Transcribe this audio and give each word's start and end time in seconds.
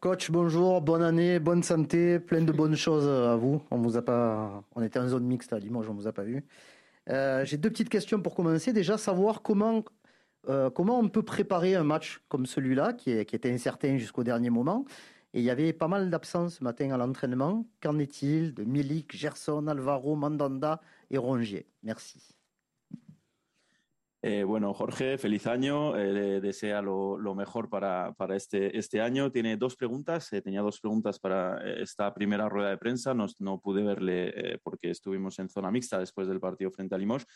Coach, 0.00 0.30
bonjour, 0.30 0.80
bonne 0.80 1.02
année, 1.02 1.38
bonne 1.38 1.62
santé, 1.62 2.18
plein 2.18 2.42
de 2.42 2.50
bonnes 2.50 2.74
choses 2.74 3.08
à 3.08 3.36
vous. 3.36 3.62
On 3.70 3.78
vous 3.78 3.96
a 3.96 4.02
pas, 4.02 4.64
on 4.74 4.82
était 4.82 4.98
en 4.98 5.06
zone 5.06 5.24
mixte 5.24 5.52
à 5.52 5.58
Limoges, 5.58 5.88
on 5.88 5.94
vous 5.94 6.08
a 6.08 6.12
pas 6.12 6.24
vu. 6.24 6.44
Euh, 7.08 7.44
j'ai 7.44 7.56
deux 7.56 7.70
petites 7.70 7.88
questions 7.88 8.20
pour 8.20 8.34
commencer. 8.34 8.72
Déjà, 8.72 8.98
savoir 8.98 9.42
comment, 9.42 9.84
euh, 10.48 10.70
comment 10.70 10.98
on 10.98 11.08
peut 11.08 11.22
préparer 11.22 11.76
un 11.76 11.84
match 11.84 12.20
comme 12.28 12.46
celui-là, 12.46 12.94
qui, 12.94 13.24
qui 13.24 13.36
était 13.36 13.52
incertain 13.52 13.96
jusqu'au 13.96 14.24
dernier 14.24 14.50
moment. 14.50 14.84
Et 15.34 15.38
il 15.38 15.44
y 15.44 15.50
avait 15.50 15.72
pas 15.72 15.88
mal 15.88 16.10
d'absences 16.10 16.56
ce 16.56 16.64
matin 16.64 16.90
à 16.90 16.96
l'entraînement. 16.96 17.64
Qu'en 17.80 17.98
est-il 17.98 18.54
de 18.54 18.64
Milik, 18.64 19.16
Gerson, 19.16 19.66
Alvaro, 19.68 20.16
Mandanda 20.16 20.80
et 21.10 21.18
Rongier? 21.18 21.66
Merci. 21.82 22.34
Eh, 24.24 24.44
bueno, 24.44 24.72
Jorge, 24.72 25.18
feliz 25.18 25.48
año. 25.48 25.98
Eh, 25.98 26.40
desea 26.40 26.80
lo, 26.80 27.34
mejor 27.34 27.68
para, 27.68 28.12
para, 28.12 28.36
este, 28.36 28.78
este 28.78 29.00
año. 29.00 29.32
Tiene 29.32 29.56
dos 29.56 29.74
preguntas. 29.74 30.32
Eh, 30.32 30.40
tenía 30.40 30.60
dos 30.60 30.80
preguntas 30.80 31.18
para 31.18 31.60
esta 31.80 32.14
primera 32.14 32.48
rueda 32.48 32.70
de 32.70 32.78
prensa. 32.78 33.14
No, 33.14 33.26
no 33.40 33.60
pude 33.60 33.82
verle 33.82 34.60
porque 34.62 34.90
estuvimos 34.90 35.40
en 35.40 35.48
zona 35.48 35.72
mixta 35.72 35.98
después 35.98 36.28
del 36.28 36.38
partido 36.38 36.70
frente 36.70 36.94
a 36.94 36.98
Limoges. 36.98 37.26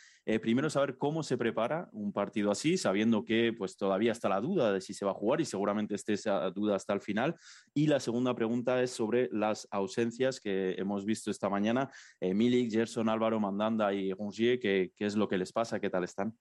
primero, 0.41 0.71
saber 0.71 0.97
cómo 0.97 1.25
se 1.25 1.37
prepara 1.37 1.89
un 1.91 2.13
partido 2.13 2.53
así, 2.53 2.77
sabiendo 2.77 3.25
que 3.25 3.53
pues, 3.53 3.77
todavía 3.77 4.13
está 4.13 4.29
la 4.29 4.41
duda 4.41 4.73
de 4.73 4.81
si 4.81 4.95
se 4.95 5.05
va 5.05 5.11
a 5.11 5.15
jugar 5.15 5.41
y 5.41 5.45
seguramente 5.45 5.97
esté 5.97 6.13
esa 6.13 6.51
duda 6.51 6.77
hasta 6.77 6.93
el 6.93 7.01
final. 7.01 7.35
Y 7.75 7.89
la 7.89 7.99
segunda 7.99 8.33
pregunta 8.37 8.81
es 8.81 8.93
sobre 8.93 9.29
las 9.33 9.67
ausencias 9.73 10.39
que 10.39 10.77
hemos 10.79 11.05
visto 11.05 11.33
esta 11.33 11.51
mañana. 11.51 11.91
Milik, 12.21 12.71
Gerson, 12.71 13.09
Álvaro, 13.09 13.41
Mandanda 13.41 13.93
y 13.93 14.13
Rongier. 14.13 14.61
¿qué, 14.61 14.93
¿Qué 14.95 15.07
es 15.07 15.17
lo 15.17 15.27
que 15.27 15.39
les 15.39 15.53
pasa? 15.53 15.81
¿Qué 15.81 15.91
tal 15.91 16.05
están? 16.05 16.37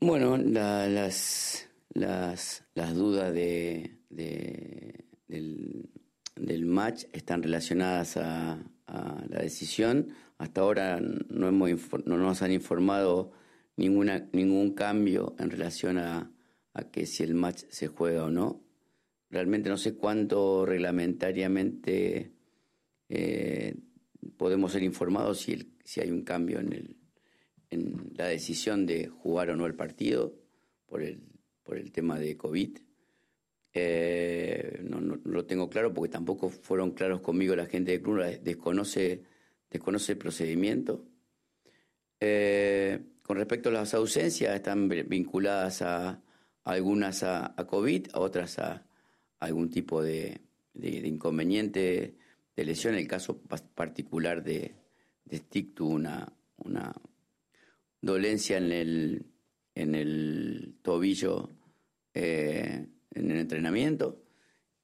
Bueno, 0.00 0.36
las, 0.36 1.68
las, 1.94 2.64
las, 2.74 2.94
dudas 2.94 3.32
de, 3.32 3.96
del, 4.10 5.88
del, 6.36 6.66
match 6.66 7.04
están 7.12 7.42
relacionadas 7.42 8.16
a, 8.16 8.62
la 8.86 9.38
decisión. 9.40 10.08
Hasta 10.36 10.60
ahora 10.60 11.00
no, 11.00 11.48
hemos, 11.48 11.70
no 12.04 12.18
nos 12.18 12.42
han 12.42 12.52
informado 12.52 13.32
ninguna, 13.76 14.28
ningún 14.32 14.74
cambio 14.74 15.34
en 15.38 15.50
relación 15.50 15.98
a, 15.98 16.30
que 16.92 17.06
si 17.06 17.22
el 17.22 17.34
match 17.34 17.62
se 17.70 17.86
juega 17.86 18.24
o 18.24 18.30
no. 18.30 18.62
Realmente 19.30 19.68
no 19.70 19.78
sé 19.78 19.94
cuánto 19.94 20.66
reglamentariamente 20.66 22.34
eh, 23.08 23.76
podemos 24.36 24.72
ser 24.72 24.82
informados 24.82 25.40
si, 25.40 25.76
si 25.84 26.00
hay 26.00 26.10
un 26.10 26.22
cambio 26.22 26.60
en 26.60 26.72
el, 26.72 26.96
la 28.16 28.26
decisión 28.26 28.86
de 28.86 29.08
jugar 29.08 29.50
o 29.50 29.56
no 29.56 29.66
el 29.66 29.74
partido 29.74 30.34
por 30.86 31.02
el, 31.02 31.20
por 31.62 31.78
el 31.78 31.92
tema 31.92 32.18
de 32.18 32.36
COVID. 32.36 32.78
Eh, 33.72 34.80
no, 34.84 35.00
lo 35.00 35.44
tengo 35.46 35.68
claro 35.68 35.92
porque 35.92 36.12
tampoco 36.12 36.48
fueron 36.48 36.92
claros 36.92 37.20
conmigo 37.20 37.56
la 37.56 37.66
gente 37.66 37.90
de 37.92 38.00
club, 38.00 38.22
desconoce, 38.42 39.24
desconoce 39.70 40.12
el 40.12 40.18
procedimiento. 40.18 41.04
Eh, 42.20 43.00
con 43.22 43.36
respecto 43.36 43.70
a 43.70 43.72
las 43.72 43.94
ausencias, 43.94 44.54
están 44.54 44.88
vinculadas 44.88 45.82
a, 45.82 46.22
algunas 46.62 47.22
a, 47.22 47.54
COVID, 47.66 48.08
a 48.12 48.20
otras 48.20 48.58
a, 48.58 48.86
algún 49.40 49.70
tipo 49.70 50.02
de, 50.02 50.40
inconveniente 50.74 52.16
de 52.54 52.64
lesión. 52.64 52.94
En 52.94 53.00
el 53.00 53.08
caso 53.08 53.40
particular 53.74 54.44
de, 54.44 54.74
de 55.24 55.36
Stick 55.38 55.74
tuvo 55.74 55.94
una, 55.94 56.32
dolencia 58.04 58.58
en 58.58 58.72
el, 58.72 59.26
en 59.74 59.94
el 59.94 60.76
tobillo 60.82 61.50
eh, 62.14 62.86
en 63.10 63.30
el 63.30 63.38
entrenamiento. 63.38 64.24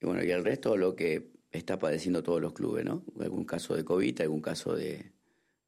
Y 0.01 0.07
bueno, 0.07 0.25
y 0.25 0.31
el 0.31 0.45
resto 0.45 0.77
lo 0.77 0.97
que 0.97 1.33
está 1.51 1.79
padeciendo 1.79 2.23
todos 2.23 2.41
los 2.41 2.53
clubes, 2.53 2.85
¿no? 2.85 3.05
Algún 3.21 3.45
caso 3.45 3.77
de 3.77 3.85
COVID, 3.85 4.21
algún 4.23 4.41
caso 4.41 4.75
de, 4.75 5.13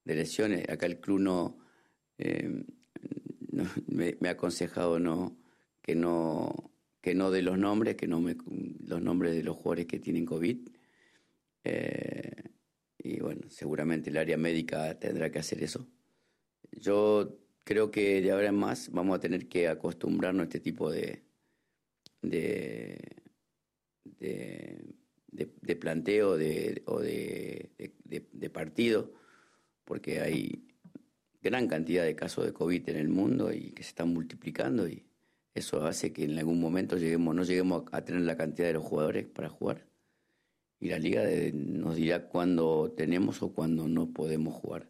lesiones. 0.05 0.69
Acá 0.69 0.87
el 0.87 1.01
club 1.01 1.21
no, 1.21 1.59
eh, 2.19 2.65
me, 3.87 4.17
ha 4.25 4.31
aconsejado 4.31 4.99
no 4.99 5.39
que 5.81 5.95
no 5.95 6.71
que 7.01 7.15
no 7.15 7.31
de 7.31 7.43
los 7.43 7.59
nombres, 7.59 7.97
que 7.97 8.07
no 8.07 8.21
me 8.21 8.37
los 8.87 9.03
nombres 9.03 9.35
de 9.35 9.43
los 9.43 9.57
jugadores 9.57 9.87
que 9.87 9.99
tienen 9.99 10.25
COVID. 10.25 10.69
Eh, 11.65 12.43
y 12.99 13.21
bueno, 13.21 13.43
seguramente 13.49 14.11
el 14.11 14.17
área 14.17 14.37
médica 14.37 14.99
tendrá 14.99 15.31
que 15.31 15.41
hacer 15.41 15.63
eso. 15.63 15.89
Yo 16.71 17.42
creo 17.65 17.91
que 17.91 18.21
de 18.21 18.33
ahora 18.33 18.49
en 18.49 18.57
más 18.57 18.91
vamos 18.91 19.17
a 19.17 19.21
tener 19.21 19.49
que 19.49 19.69
acostumbrarnos 19.69 20.43
a 20.43 20.45
este 20.45 20.61
tipo 20.61 20.91
de, 20.91 21.23
de, 22.23 22.99
de, 25.29 25.77
planteo 25.77 26.37
de, 26.37 26.83
o 26.87 27.01
de, 27.01 27.71
de, 28.05 28.51
partido, 28.51 29.13
porque 29.85 30.21
hay 30.21 30.69
gran 31.41 31.67
cantidad 31.69 32.05
de 32.05 32.15
casos 32.15 32.47
de 32.47 32.53
COVID 32.53 32.89
en 32.91 32.97
el 32.97 33.09
mundo 33.09 33.53
y 33.53 33.71
que 33.73 33.83
se 33.83 33.91
están 33.91 34.13
multiplicando 34.13 34.89
y 34.89 35.05
eso 35.55 35.85
hace 35.85 36.13
que 36.13 36.25
en 36.25 36.39
algún 36.39 36.61
momento 36.61 36.97
lleguemos, 36.97 37.35
no 37.35 37.43
lleguemos 37.43 37.85
a 37.93 38.03
tener 38.05 38.23
la 38.23 38.37
cantidad 38.37 38.69
de 38.69 38.75
los 38.75 38.85
jugadores 38.85 39.27
para 39.27 39.49
jugar. 39.49 39.87
Y 40.81 40.89
la 40.89 40.99
liga 40.99 41.23
nos 41.53 41.97
dirá 41.97 42.27
cuándo 42.27 42.93
tenemos 42.97 43.43
o 43.43 43.53
cuándo 43.53 43.87
no 43.87 44.11
podemos 44.11 44.55
jugar. 44.55 44.89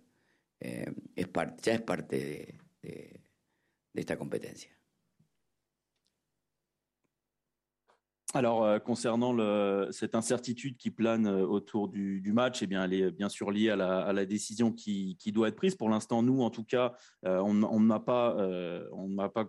Eh, 0.61 0.93
es 1.17 1.29
ya 1.63 1.75
es 1.75 1.83
parte 1.83 2.17
de, 2.17 2.62
de, 2.83 2.91
de 3.95 4.01
esta. 4.01 4.17
Alors, 8.35 8.65
euh, 8.65 8.79
concernant 8.79 9.37
cette 9.91 10.15
incertitude 10.15 10.79
qui 10.79 10.91
plane 10.91 11.27
euh, 11.27 11.47
autour 11.47 11.89
du, 11.89 12.33
match, 12.33 12.63
eh 12.63 12.67
bien, 12.67 12.85
elle 12.85 12.95
est 12.95 13.11
bien 13.11 13.29
sûr 13.29 13.51
liée 13.51 13.69
à 13.69 13.77
la, 13.77 14.25
décision 14.25 14.73
qui, 14.73 15.17
doit 15.27 15.49
être 15.49 15.57
prise. 15.57 15.75
Pour 15.75 15.91
l'instant, 15.91 16.23
nous, 16.23 16.41
en 16.41 16.49
tout 16.49 16.65
cas, 16.65 16.95
euh, 17.27 17.41
on 17.41 17.81
n'a 17.81 18.01
pas, 18.01 18.35
euh, 18.39 18.89
on 18.93 19.17
pas 19.29 19.45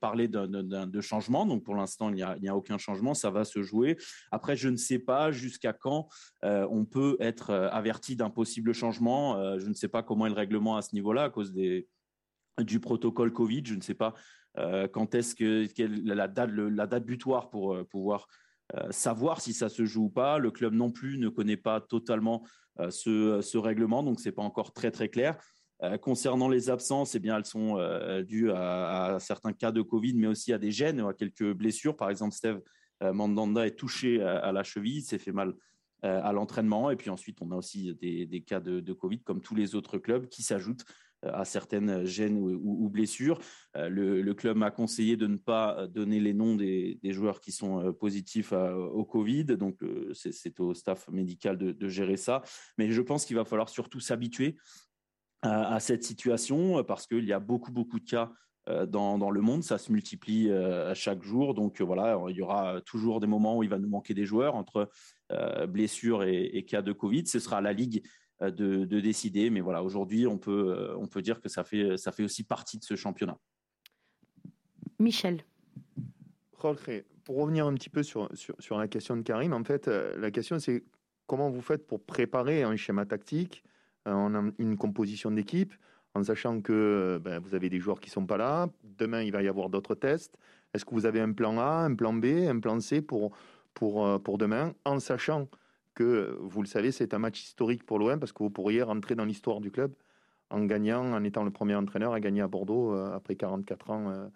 parlé 0.00 0.26
de, 0.26 0.46
de, 0.46 1.00
changement. 1.00 1.46
Donc, 1.46 1.62
pour 1.62 1.76
l'instant, 1.76 2.08
il 2.08 2.16
n'y 2.16 2.22
a, 2.22 2.36
a, 2.48 2.56
aucun 2.56 2.78
changement. 2.78 3.14
Ça 3.14 3.30
va 3.30 3.44
se 3.44 3.62
jouer. 3.62 3.96
Après, 4.32 4.56
je 4.56 4.68
ne 4.68 4.76
sais 4.76 4.98
pas 4.98 5.30
jusqu'à 5.30 5.72
quand 5.72 6.08
on 6.42 6.84
peut 6.84 7.16
être 7.20 7.52
averti 7.52 8.16
d'un 8.16 8.30
possible 8.30 8.72
changement. 8.72 9.58
je 9.58 9.68
ne 9.68 9.74
sais 9.74 9.88
pas 9.88 10.02
comment 10.02 10.26
est 10.26 10.30
le 10.30 10.34
règlement 10.34 10.76
à 10.76 10.82
ce 10.82 10.94
niveau-là 10.94 11.24
à 11.24 11.30
cause 11.30 11.52
des, 11.52 11.86
du 12.60 12.80
protocole 12.80 13.32
Covid. 13.32 13.62
Je 13.64 13.74
ne 13.74 13.80
sais 13.80 13.94
pas 13.94 14.14
euh, 14.58 14.86
quand 14.88 15.14
est-ce 15.14 15.34
que 15.34 15.66
la 16.04 16.28
date, 16.28 17.04
butoir 17.04 17.50
pour 17.50 17.74
euh, 17.74 17.84
pouvoir 17.84 18.28
euh, 18.74 18.90
savoir 18.90 19.40
si 19.40 19.52
ça 19.52 19.68
se 19.68 19.84
joue 19.84 20.04
ou 20.04 20.10
pas. 20.10 20.38
Le 20.38 20.50
club 20.50 20.74
non 20.74 20.90
plus 20.90 21.18
ne 21.18 21.28
connaît 21.28 21.56
pas 21.56 21.80
totalement 21.80 22.44
ce, 22.90 23.56
règlement, 23.56 24.02
donc 24.02 24.18
c'est 24.18 24.32
pas 24.32 24.42
encore 24.42 24.72
très 24.72 24.90
très 24.90 25.08
clair. 25.08 25.38
concernant 26.00 26.48
les 26.48 26.70
absences, 26.70 27.14
eh 27.14 27.20
bien, 27.20 27.36
elles 27.36 27.44
sont 27.44 27.76
dues 28.26 28.50
à, 28.50 29.18
certains 29.20 29.52
cas 29.52 29.70
de 29.70 29.80
Covid, 29.80 30.14
mais 30.14 30.26
aussi 30.26 30.52
à 30.52 30.58
des 30.58 30.72
gènes, 30.72 30.98
à 30.98 31.12
quelques 31.12 31.52
blessures. 31.52 31.96
Par 31.96 32.10
exemple, 32.10 32.34
Steve 32.34 32.60
Mandanda 33.00 33.64
est 33.64 33.76
touché 33.76 34.20
à, 34.20 34.50
la 34.50 34.64
cheville, 34.64 35.02
s'est 35.02 35.18
fait 35.18 35.30
mal 35.30 35.54
à 36.02 36.32
l'entraînement. 36.32 36.90
Et 36.90 36.96
puis 36.96 37.10
ensuite, 37.10 37.40
on 37.42 37.52
a 37.52 37.54
aussi 37.54 37.94
des, 37.94 38.44
cas 38.44 38.58
de, 38.58 38.92
Covid, 38.92 39.20
comme 39.20 39.40
tous 39.40 39.54
les 39.54 39.76
autres 39.76 39.98
clubs, 39.98 40.26
qui 40.26 40.42
s'ajoutent 40.42 40.84
à 41.32 41.44
certaines 41.44 42.04
gênes 42.04 42.38
ou, 42.38 42.88
blessures. 42.88 43.38
Euh, 43.76 43.88
le, 43.88 44.34
club 44.34 44.56
m'a 44.56 44.70
conseillé 44.70 45.16
de 45.16 45.26
ne 45.26 45.36
pas 45.36 45.86
donner 45.86 46.20
les 46.20 46.34
noms 46.34 46.56
des, 46.56 46.98
joueurs 47.04 47.40
qui 47.40 47.52
sont 47.52 47.80
euh, 47.80 47.92
positifs 47.92 48.52
au 48.52 49.04
Covid, 49.04 49.44
donc 49.44 49.82
euh, 49.82 50.12
c'est 50.14 50.58
au 50.60 50.74
staff 50.74 51.08
médical 51.08 51.56
de, 51.56 51.88
gérer 51.88 52.16
ça. 52.16 52.42
Mais 52.78 52.90
je 52.90 53.00
pense 53.00 53.24
qu'il 53.24 53.36
va 53.36 53.44
falloir 53.44 53.68
surtout 53.68 54.00
s'habituer 54.00 54.56
à, 55.42 55.78
cette 55.78 56.02
situation 56.02 56.82
parce 56.84 57.06
qu'il 57.06 57.24
y 57.24 57.32
a 57.32 57.38
beaucoup, 57.38 57.70
beaucoup 57.70 58.00
de 58.00 58.04
cas 58.04 58.32
dans, 58.88 59.30
le 59.30 59.40
monde, 59.42 59.62
ça 59.62 59.76
se 59.76 59.92
multiplie 59.92 60.50
à 60.50 60.94
chaque 60.94 61.22
jour. 61.22 61.52
Donc 61.52 61.82
voilà, 61.82 62.18
il 62.30 62.36
y 62.36 62.40
aura 62.40 62.80
toujours 62.80 63.20
des 63.20 63.26
moments 63.26 63.58
où 63.58 63.62
il 63.62 63.68
va 63.68 63.78
nous 63.78 63.88
manquer 63.88 64.14
des 64.14 64.24
joueurs 64.24 64.54
entre 64.54 64.88
blessures 65.68 66.24
et, 66.24 66.64
cas 66.64 66.80
de 66.80 66.92
Covid. 66.92 67.26
Ce 67.26 67.38
sera 67.38 67.60
la 67.60 67.74
Ligue 67.74 68.02
euh, 68.04 68.23
de, 68.50 68.84
de, 68.84 69.00
décider. 69.00 69.50
Mais 69.50 69.60
voilà, 69.60 69.82
aujourd'hui, 69.82 70.26
on 70.26 70.38
peut, 70.38 70.74
euh, 70.76 70.96
on 70.96 71.06
peut 71.06 71.22
dire 71.22 71.40
que 71.40 71.48
ça 71.48 71.64
fait, 71.64 71.96
ça 71.96 72.12
fait 72.12 72.24
aussi 72.24 72.42
partie 72.42 72.78
de 72.78 72.84
ce 72.84 72.96
championnat. 72.96 73.38
Michel. 74.98 75.44
Jorge, 76.60 77.04
pour 77.24 77.36
revenir 77.36 77.66
un 77.66 77.74
petit 77.74 77.90
peu 77.90 78.02
sur, 78.02 78.28
sur, 78.34 78.54
sur 78.58 78.78
la 78.78 78.88
question 78.88 79.16
de 79.16 79.22
Karim, 79.22 79.52
en 79.52 79.64
fait, 79.64 79.88
euh, 79.88 80.16
la 80.18 80.30
question 80.30 80.58
c'est 80.58 80.84
comment 81.26 81.50
vous 81.50 81.60
faites 81.60 81.86
pour 81.86 82.02
préparer 82.02 82.62
un 82.62 82.76
schéma 82.76 83.06
tactique, 83.06 83.64
une 84.06 84.76
composition 84.76 85.30
d'équipe, 85.30 85.72
en 86.14 86.22
sachant 86.22 86.60
que 86.60 87.18
ben, 87.24 87.38
vous 87.38 87.54
avez 87.54 87.70
des 87.70 87.80
joueurs 87.80 87.98
qui 87.98 88.10
ne 88.10 88.12
sont 88.12 88.26
pas 88.26 88.36
là. 88.36 88.68
Demain, 88.82 89.22
il 89.22 89.32
va 89.32 89.42
y 89.42 89.48
avoir 89.48 89.70
d'autres 89.70 89.94
tests. 89.94 90.36
Est-ce 90.74 90.84
que 90.84 90.94
vous 90.94 91.06
avez 91.06 91.20
un 91.20 91.32
plan 91.32 91.58
A, 91.58 91.86
un 91.86 91.94
plan 91.94 92.12
B, 92.12 92.26
un 92.46 92.60
plan 92.60 92.78
C 92.80 93.00
pour, 93.00 93.34
pour, 93.72 94.22
pour 94.22 94.36
demain, 94.36 94.74
en 94.84 95.00
sachant 95.00 95.48
que, 95.94 96.36
vous 96.40 96.62
le 96.62 96.68
savez, 96.68 96.92
c'est 96.92 97.14
un 97.14 97.18
match 97.18 97.42
historique 97.42 97.84
pour 97.84 97.98
l'OM 97.98 98.18
parce 98.18 98.32
que 98.32 98.42
vous 98.42 98.50
pourriez 98.50 98.82
rentrer 98.82 99.14
dans 99.14 99.24
l'histoire 99.24 99.60
du 99.60 99.70
club 99.70 99.94
en 100.50 100.64
gagnant, 100.64 101.12
en 101.12 101.24
étant 101.24 101.44
le 101.44 101.50
premier 101.50 101.74
entraîneur 101.74 102.12
à 102.12 102.20
gagner 102.20 102.42
à 102.42 102.48
Bordeaux 102.48 102.94
euh, 102.94 103.14
après 103.14 103.36
44 103.36 103.90
ans 103.90 104.10
euh, 104.10 104.28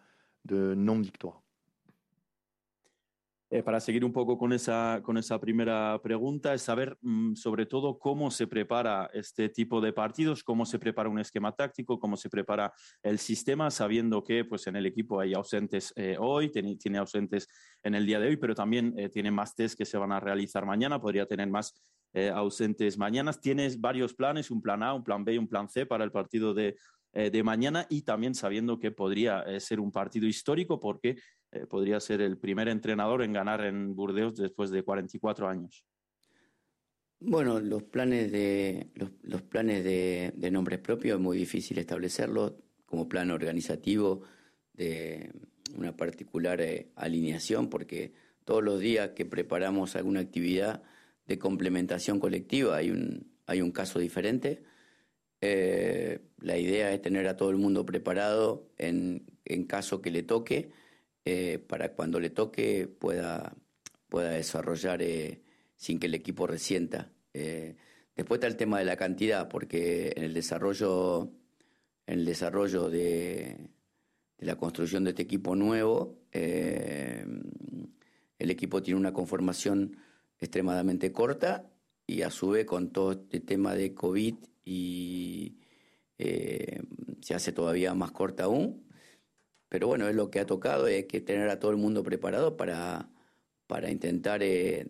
de 0.45 0.75
non-victoire. 0.75 1.43
Eh, 3.51 3.63
para 3.63 3.81
seguir 3.81 4.05
un 4.05 4.13
poco 4.13 4.37
con 4.37 4.53
esa, 4.53 5.01
con 5.03 5.17
esa 5.17 5.41
primera 5.41 5.99
pregunta, 6.03 6.53
es 6.53 6.61
saber 6.61 6.99
mm, 7.01 7.35
sobre 7.35 7.65
todo 7.65 7.99
cómo 7.99 8.31
se 8.31 8.47
prepara 8.47 9.09
este 9.15 9.49
tipo 9.49 9.81
de 9.81 9.95
partidos, 9.95 10.45
cómo 10.45 10.67
se 10.67 10.79
prepara 10.79 11.09
un 11.09 11.19
esquema 11.19 11.53
táctico, 11.53 11.99
cómo 11.99 12.19
se 12.19 12.29
prepara 12.29 12.75
el 13.03 13.19
sistema, 13.19 13.71
sabiendo 13.71 14.23
que 14.23 14.45
pues, 14.45 14.67
en 14.67 14.77
el 14.77 14.85
equipo 14.85 15.19
hay 15.19 15.33
ausentes 15.33 15.95
eh, 15.97 16.17
hoy, 16.19 16.51
tiene, 16.51 16.99
ausentes 16.99 17.49
en 17.83 17.95
el 17.95 18.05
día 18.05 18.21
de 18.21 18.29
hoy, 18.29 18.37
pero 18.37 18.55
también 18.55 18.93
eh, 18.99 19.09
tiene 19.09 19.31
más 19.31 19.55
test 19.55 19.79
que 19.79 19.87
se 19.87 19.97
van 19.97 20.13
a 20.13 20.21
realizar 20.21 20.67
mañana, 20.67 21.01
podría 21.01 21.25
tener 21.25 21.49
más 21.49 21.75
ausentes 22.35 22.97
mañana. 22.97 23.33
Tienes 23.35 23.79
varios 23.79 24.15
planes, 24.15 24.51
un 24.51 24.63
plan 24.63 24.83
A, 24.83 24.95
un 24.95 25.05
plan 25.05 25.25
B 25.25 25.35
y 25.35 25.39
un 25.39 25.47
plan 25.47 25.69
C 25.69 25.85
para 25.85 26.05
el 26.05 26.11
partido 26.11 26.55
de, 26.55 26.75
de 27.13 27.43
mañana 27.43 27.87
y 27.89 28.03
también 28.03 28.35
sabiendo 28.35 28.79
que 28.79 28.91
podría 28.91 29.45
ser 29.61 29.81
un 29.81 29.91
partido 29.91 30.27
histórico 30.27 30.79
porque 30.79 31.17
eh, 31.51 31.67
podría 31.67 31.99
ser 31.99 32.21
el 32.21 32.37
primer 32.37 32.69
entrenador 32.69 33.23
en 33.23 33.33
ganar 33.33 33.65
en 33.65 33.95
Burdeos 33.95 34.37
después 34.37 34.71
de 34.71 34.83
44 34.83 35.49
años. 35.49 35.85
Bueno, 37.21 37.59
los 37.59 37.83
planes 37.85 38.31
de 38.31 38.91
los, 39.23 39.43
planes 39.43 39.83
de, 39.83 40.51
nombres 40.53 40.79
propios 40.79 41.17
es 41.17 41.23
muy 41.23 41.39
difícil 41.39 41.79
establecerlos 41.79 42.53
como 42.85 43.09
plan 43.09 43.31
organizativo 43.31 44.23
de 44.75 45.33
una 45.75 45.97
particular 45.97 46.61
eh, 46.61 46.93
alineación 46.95 47.69
porque 47.69 48.13
todos 48.45 48.63
los 48.63 48.79
días 48.79 49.11
que 49.11 49.27
preparamos 49.27 49.97
alguna 49.97 50.21
actividad 50.21 50.83
de 51.27 51.39
complementación 51.39 52.21
colectiva 52.21 52.77
hay 52.77 52.91
un 52.91 53.27
hay 53.47 53.63
un 53.63 53.73
caso 53.73 53.99
diferente. 53.99 54.63
Eh, 55.41 56.21
la 56.41 56.59
idea 56.59 56.93
es 56.93 57.01
tener 57.03 57.29
a 57.29 57.37
todo 57.37 57.51
el 57.51 57.57
mundo 57.57 57.87
preparado 57.87 58.69
en, 58.77 59.27
en 59.45 59.65
caso 59.65 60.01
que 60.03 60.11
le 60.11 60.23
toque 60.23 60.71
eh, 61.31 61.59
para 61.59 61.93
cuando 61.93 62.21
le 62.21 62.31
toque 62.31 62.89
pueda, 62.89 63.55
pueda 64.09 64.31
desarrollar 64.31 65.03
eh, 65.03 65.43
sin 65.77 65.99
que 65.99 66.07
el 66.07 66.15
equipo 66.15 66.47
resienta. 66.47 67.13
Eh, 67.35 67.77
después 68.17 68.39
está 68.39 68.47
el 68.47 68.57
tema 68.57 68.79
de 68.79 68.87
la 68.87 68.97
cantidad, 68.97 69.47
porque 69.49 70.15
en 70.17 70.25
el 70.25 70.33
desarrollo, 70.33 71.31
el 72.07 72.25
desarrollo 72.25 72.89
de, 72.89 73.59
la 74.39 74.57
construcción 74.57 75.05
de 75.05 75.11
este 75.11 75.23
equipo 75.23 75.55
nuevo, 75.55 76.17
el 76.33 77.31
equipo 78.39 78.83
tiene 78.83 78.99
una 78.99 79.13
conformación 79.13 79.99
extremadamente 80.39 81.13
corta 81.13 81.69
y 82.07 82.23
a 82.23 82.31
su 82.31 82.51
vez 82.51 82.65
con 82.65 82.91
todo 82.91 83.13
este 83.13 83.41
tema 83.41 83.75
de 83.75 83.93
COVID 83.93 84.37
y 84.69 85.57
se 87.21 87.35
hace 87.35 87.53
todavía 87.53 87.95
más 87.95 88.13
corta 88.13 88.45
aún. 88.45 88.89
Pero 89.69 89.87
bueno, 89.87 90.09
es 90.09 90.15
lo 90.15 90.31
que 90.31 90.41
ha 90.41 90.47
tocado, 90.47 90.87
es 90.89 91.07
que 91.07 91.21
tener 91.21 91.49
a 91.51 91.59
todo 91.59 91.71
el 91.71 91.77
mundo 91.77 92.03
preparado 92.03 92.57
para, 92.57 93.11
para 93.67 93.91
intentar, 93.91 94.43
eh, 94.43 94.87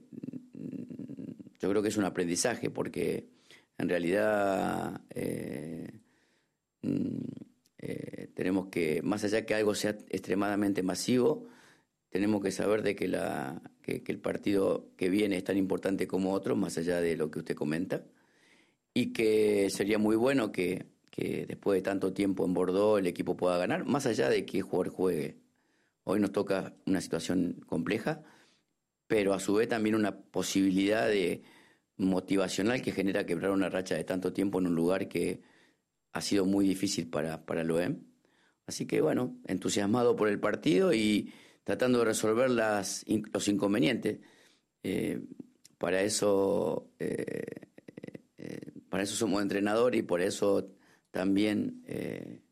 yo 1.60 1.69
creo 1.69 1.82
que 1.82 1.88
es 1.88 1.96
un 1.96 2.04
aprendizaje, 2.04 2.70
porque 2.70 3.28
en 3.76 3.88
realidad 3.88 5.00
eh, 5.10 5.90
eh, 7.78 8.31
tenemos 8.34 8.69
que, 8.69 9.02
más 9.02 9.24
allá 9.24 9.44
que 9.44 9.54
algo 9.54 9.74
sea 9.74 9.90
extremadamente 10.10 10.82
masivo, 10.82 11.48
tenemos 12.08 12.42
que 12.42 12.52
saber 12.52 12.82
de 12.82 12.94
que, 12.94 13.08
la, 13.08 13.60
que, 13.82 14.02
el 14.06 14.20
partido 14.20 14.90
que 14.96 15.10
viene 15.10 15.36
es 15.36 15.44
tan 15.44 15.56
importante 15.56 16.06
como 16.06 16.32
otro, 16.32 16.54
más 16.54 16.78
allá 16.78 17.00
de 17.00 17.16
lo 17.16 17.31
que 17.32 17.40
usted 17.40 17.56
comenta, 17.56 18.04
y 18.98 19.12
que 19.12 19.70
sería 19.70 19.98
muy 19.98 20.16
bueno 20.16 20.52
que 20.52 20.86
que 21.18 21.46
después 21.46 21.76
de 21.76 21.82
tanto 21.82 22.12
tiempo 22.12 22.44
en 22.44 22.54
Bordeaux 22.54 22.96
el 23.00 23.08
equipo 23.08 23.36
pueda 23.36 23.58
ganar, 23.58 23.84
más 23.84 24.06
allá 24.06 24.28
de 24.28 24.46
que 24.46 24.62
jugador 24.62 24.90
juegue. 24.90 25.36
Hoy 26.04 26.20
nos 26.20 26.30
toca 26.30 26.76
una 26.86 27.00
situación 27.00 27.64
compleja, 27.66 28.22
pero 29.08 29.34
a 29.34 29.40
su 29.40 29.54
vez 29.54 29.68
también 29.68 29.96
una 29.96 30.16
posibilidad 30.16 31.08
de 31.08 31.42
motivacional 31.96 32.82
que 32.82 32.92
genera 32.92 33.26
quebrar 33.26 33.50
una 33.50 33.68
racha 33.68 33.96
de 33.96 34.04
tanto 34.04 34.32
tiempo 34.32 34.60
en 34.60 34.68
un 34.68 34.76
lugar 34.76 35.08
que 35.08 35.42
ha 36.12 36.20
sido 36.20 36.44
muy 36.46 36.68
difícil 36.68 37.10
para, 37.10 37.44
para 37.44 37.62
el 37.62 37.70
OEM. 37.72 38.04
Así 38.68 38.86
que 38.86 39.00
bueno, 39.00 39.40
entusiasmado 39.44 40.14
por 40.14 40.28
el 40.28 40.38
partido 40.38 40.92
y 40.92 41.32
tratando 41.64 41.98
de 41.98 42.04
resolver 42.04 42.48
las, 42.48 43.04
los 43.32 43.48
inconvenientes. 43.48 44.20
Eh, 44.84 45.20
para 45.78 46.00
eso 46.02 46.92
eh, 47.00 47.66
eh, 48.36 48.72
para 48.88 49.02
eso 49.02 49.14
somos 49.14 49.43
entrenadores 49.43 50.00
y 50.00 50.02
por 50.02 50.20
eso 50.20 50.70
también 51.11 51.82
eh, 51.87 52.43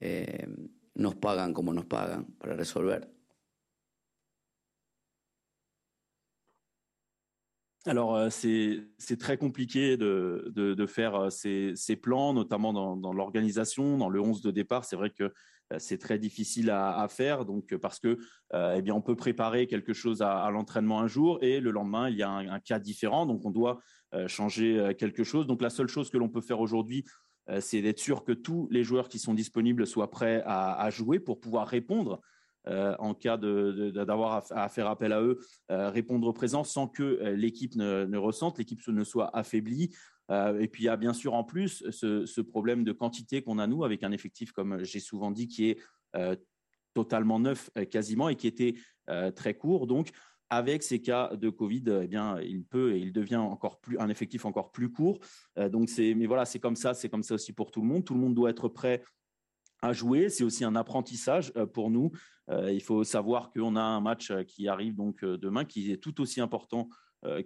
eh, 0.00 0.46
nos 0.94 1.14
pagan 1.16 1.52
comme 1.52 1.74
nos 1.74 1.86
pagan 1.86 2.26
para 2.38 2.56
resolver. 2.56 3.16
Alors, 7.86 8.16
euh, 8.16 8.30
c'est 8.30 9.16
très 9.16 9.38
compliqué 9.38 9.96
de, 9.96 10.52
de, 10.54 10.74
de 10.74 10.86
faire 10.86 11.14
euh, 11.14 11.30
ces, 11.30 11.72
ces, 11.76 11.94
plans, 11.94 12.32
notamment 12.34 12.72
dans, 12.72 12.96
dans 12.96 13.12
l'organisation, 13.12 13.96
dans 13.96 14.08
le 14.08 14.20
11 14.20 14.42
de 14.42 14.50
départ. 14.50 14.84
C'est 14.84 14.96
vrai 14.96 15.10
que 15.10 15.24
euh, 15.24 15.76
c'est 15.78 15.98
très 15.98 16.18
difficile 16.18 16.70
à, 16.70 16.98
à, 16.98 17.06
faire, 17.06 17.44
donc 17.44 17.76
parce 17.76 18.00
que 18.00 18.18
eh 18.52 18.82
bien, 18.82 18.94
on 18.94 19.02
peut 19.02 19.16
préparer 19.16 19.66
quelque 19.66 19.92
chose 19.92 20.20
à, 20.22 20.42
à 20.42 20.50
l'entraînement 20.50 21.00
un 21.00 21.06
jour 21.06 21.38
et 21.42 21.60
le 21.60 21.70
lendemain, 21.70 22.08
il 22.08 22.16
y 22.16 22.22
a 22.22 22.30
un, 22.30 22.48
un, 22.48 22.60
cas 22.60 22.78
différent, 22.78 23.26
donc 23.26 23.44
on 23.44 23.50
doit 23.50 23.80
changer 24.26 24.94
quelque 24.98 25.24
chose. 25.24 25.46
Donc, 25.46 25.62
la 25.62 25.70
seule 25.70 25.88
chose 25.88 26.10
que 26.10 26.18
l'on 26.18 26.28
peut 26.28 26.40
faire 26.40 26.60
aujourd'hui, 26.60 27.04
euh, 27.48 27.60
c'est 27.60 27.82
d'être 27.82 27.98
sûr 28.00 28.24
que 28.24 28.32
tous 28.32 28.68
les 28.70 28.82
joueurs 28.82 29.08
qui 29.08 29.18
sont 29.18 29.34
disponibles 29.34 29.86
soient 29.86 30.10
prêts 30.10 30.42
à, 30.46 30.88
jouer 30.90 31.20
pour 31.20 31.40
pouvoir 31.40 31.66
répondre 31.68 32.20
euh, 32.68 32.96
en 32.98 33.14
cas 33.14 33.36
d'avoir 33.36 34.44
à, 34.50 34.68
faire 34.68 34.88
appel 34.88 35.12
à 35.12 35.22
eux, 35.22 35.38
euh, 35.70 35.90
répondre 35.90 36.32
présent 36.32 36.64
sans 36.64 36.88
que 36.88 37.32
l'équipe 37.36 37.76
ne, 37.76 38.16
ressente, 38.16 38.58
l'équipe 38.58 38.86
ne 38.88 39.04
soit 39.04 39.36
affaiblie. 39.36 39.94
et 40.30 40.68
puis 40.68 40.84
il 40.84 40.86
y 40.86 40.88
a 40.88 40.96
bien 40.96 41.12
sûr 41.12 41.34
en 41.34 41.44
plus 41.44 41.88
ce, 41.90 42.40
problème 42.40 42.82
de 42.82 42.92
quantité 42.92 43.42
qu'on 43.42 43.58
a 43.58 43.66
nous 43.68 43.84
avec 43.84 44.02
un 44.02 44.10
effectif, 44.10 44.50
comme 44.50 44.82
j'ai 44.82 45.00
souvent 45.00 45.30
dit, 45.30 45.46
qui 45.46 45.70
est 45.70 45.78
totalement 46.94 47.38
neuf 47.38 47.70
quasiment 47.90 48.28
et 48.28 48.34
qui 48.34 48.48
était 48.48 48.74
très 49.36 49.54
court. 49.54 49.86
Donc 49.86 50.10
avec 50.50 50.82
ces 50.82 51.00
cas 51.00 51.34
de 51.34 51.50
Covid, 51.50 51.84
eh 52.02 52.06
bien, 52.06 52.40
il 52.40 52.64
peut 52.64 52.94
et 52.94 52.98
il 52.98 53.12
devient 53.12 53.36
encore 53.36 53.80
plus 53.80 53.98
un 53.98 54.08
effectif 54.08 54.44
encore 54.44 54.70
plus 54.70 54.90
court. 54.90 55.18
Euh, 55.58 55.68
donc 55.68 55.88
c'est, 55.88 56.14
mais 56.14 56.26
voilà, 56.26 56.44
c'est 56.44 56.60
comme 56.60 56.76
ça, 56.76 56.94
c'est 56.94 57.08
comme 57.08 57.22
ça 57.22 57.34
aussi 57.34 57.52
pour 57.52 57.70
tout 57.70 57.80
le 57.80 57.88
monde. 57.88 58.04
Tout 58.04 58.14
le 58.14 58.20
monde 58.20 58.34
doit 58.34 58.50
être 58.50 58.68
prêt 58.68 59.02
à 59.82 59.92
jouer. 59.92 60.28
C'est 60.28 60.44
aussi 60.44 60.64
un 60.64 60.76
apprentissage 60.76 61.52
euh, 61.56 61.66
pour 61.66 61.90
nous. 61.90 62.12
Euh, 62.48 62.72
il 62.72 62.82
faut 62.82 63.02
savoir 63.02 63.50
qu'on 63.50 63.76
a 63.76 63.82
un 63.82 64.00
match 64.00 64.32
qui 64.44 64.68
arrive 64.68 64.94
donc 64.94 65.24
demain, 65.24 65.64
qui 65.64 65.90
est 65.90 65.96
tout 65.96 66.20
aussi 66.20 66.40
important 66.40 66.88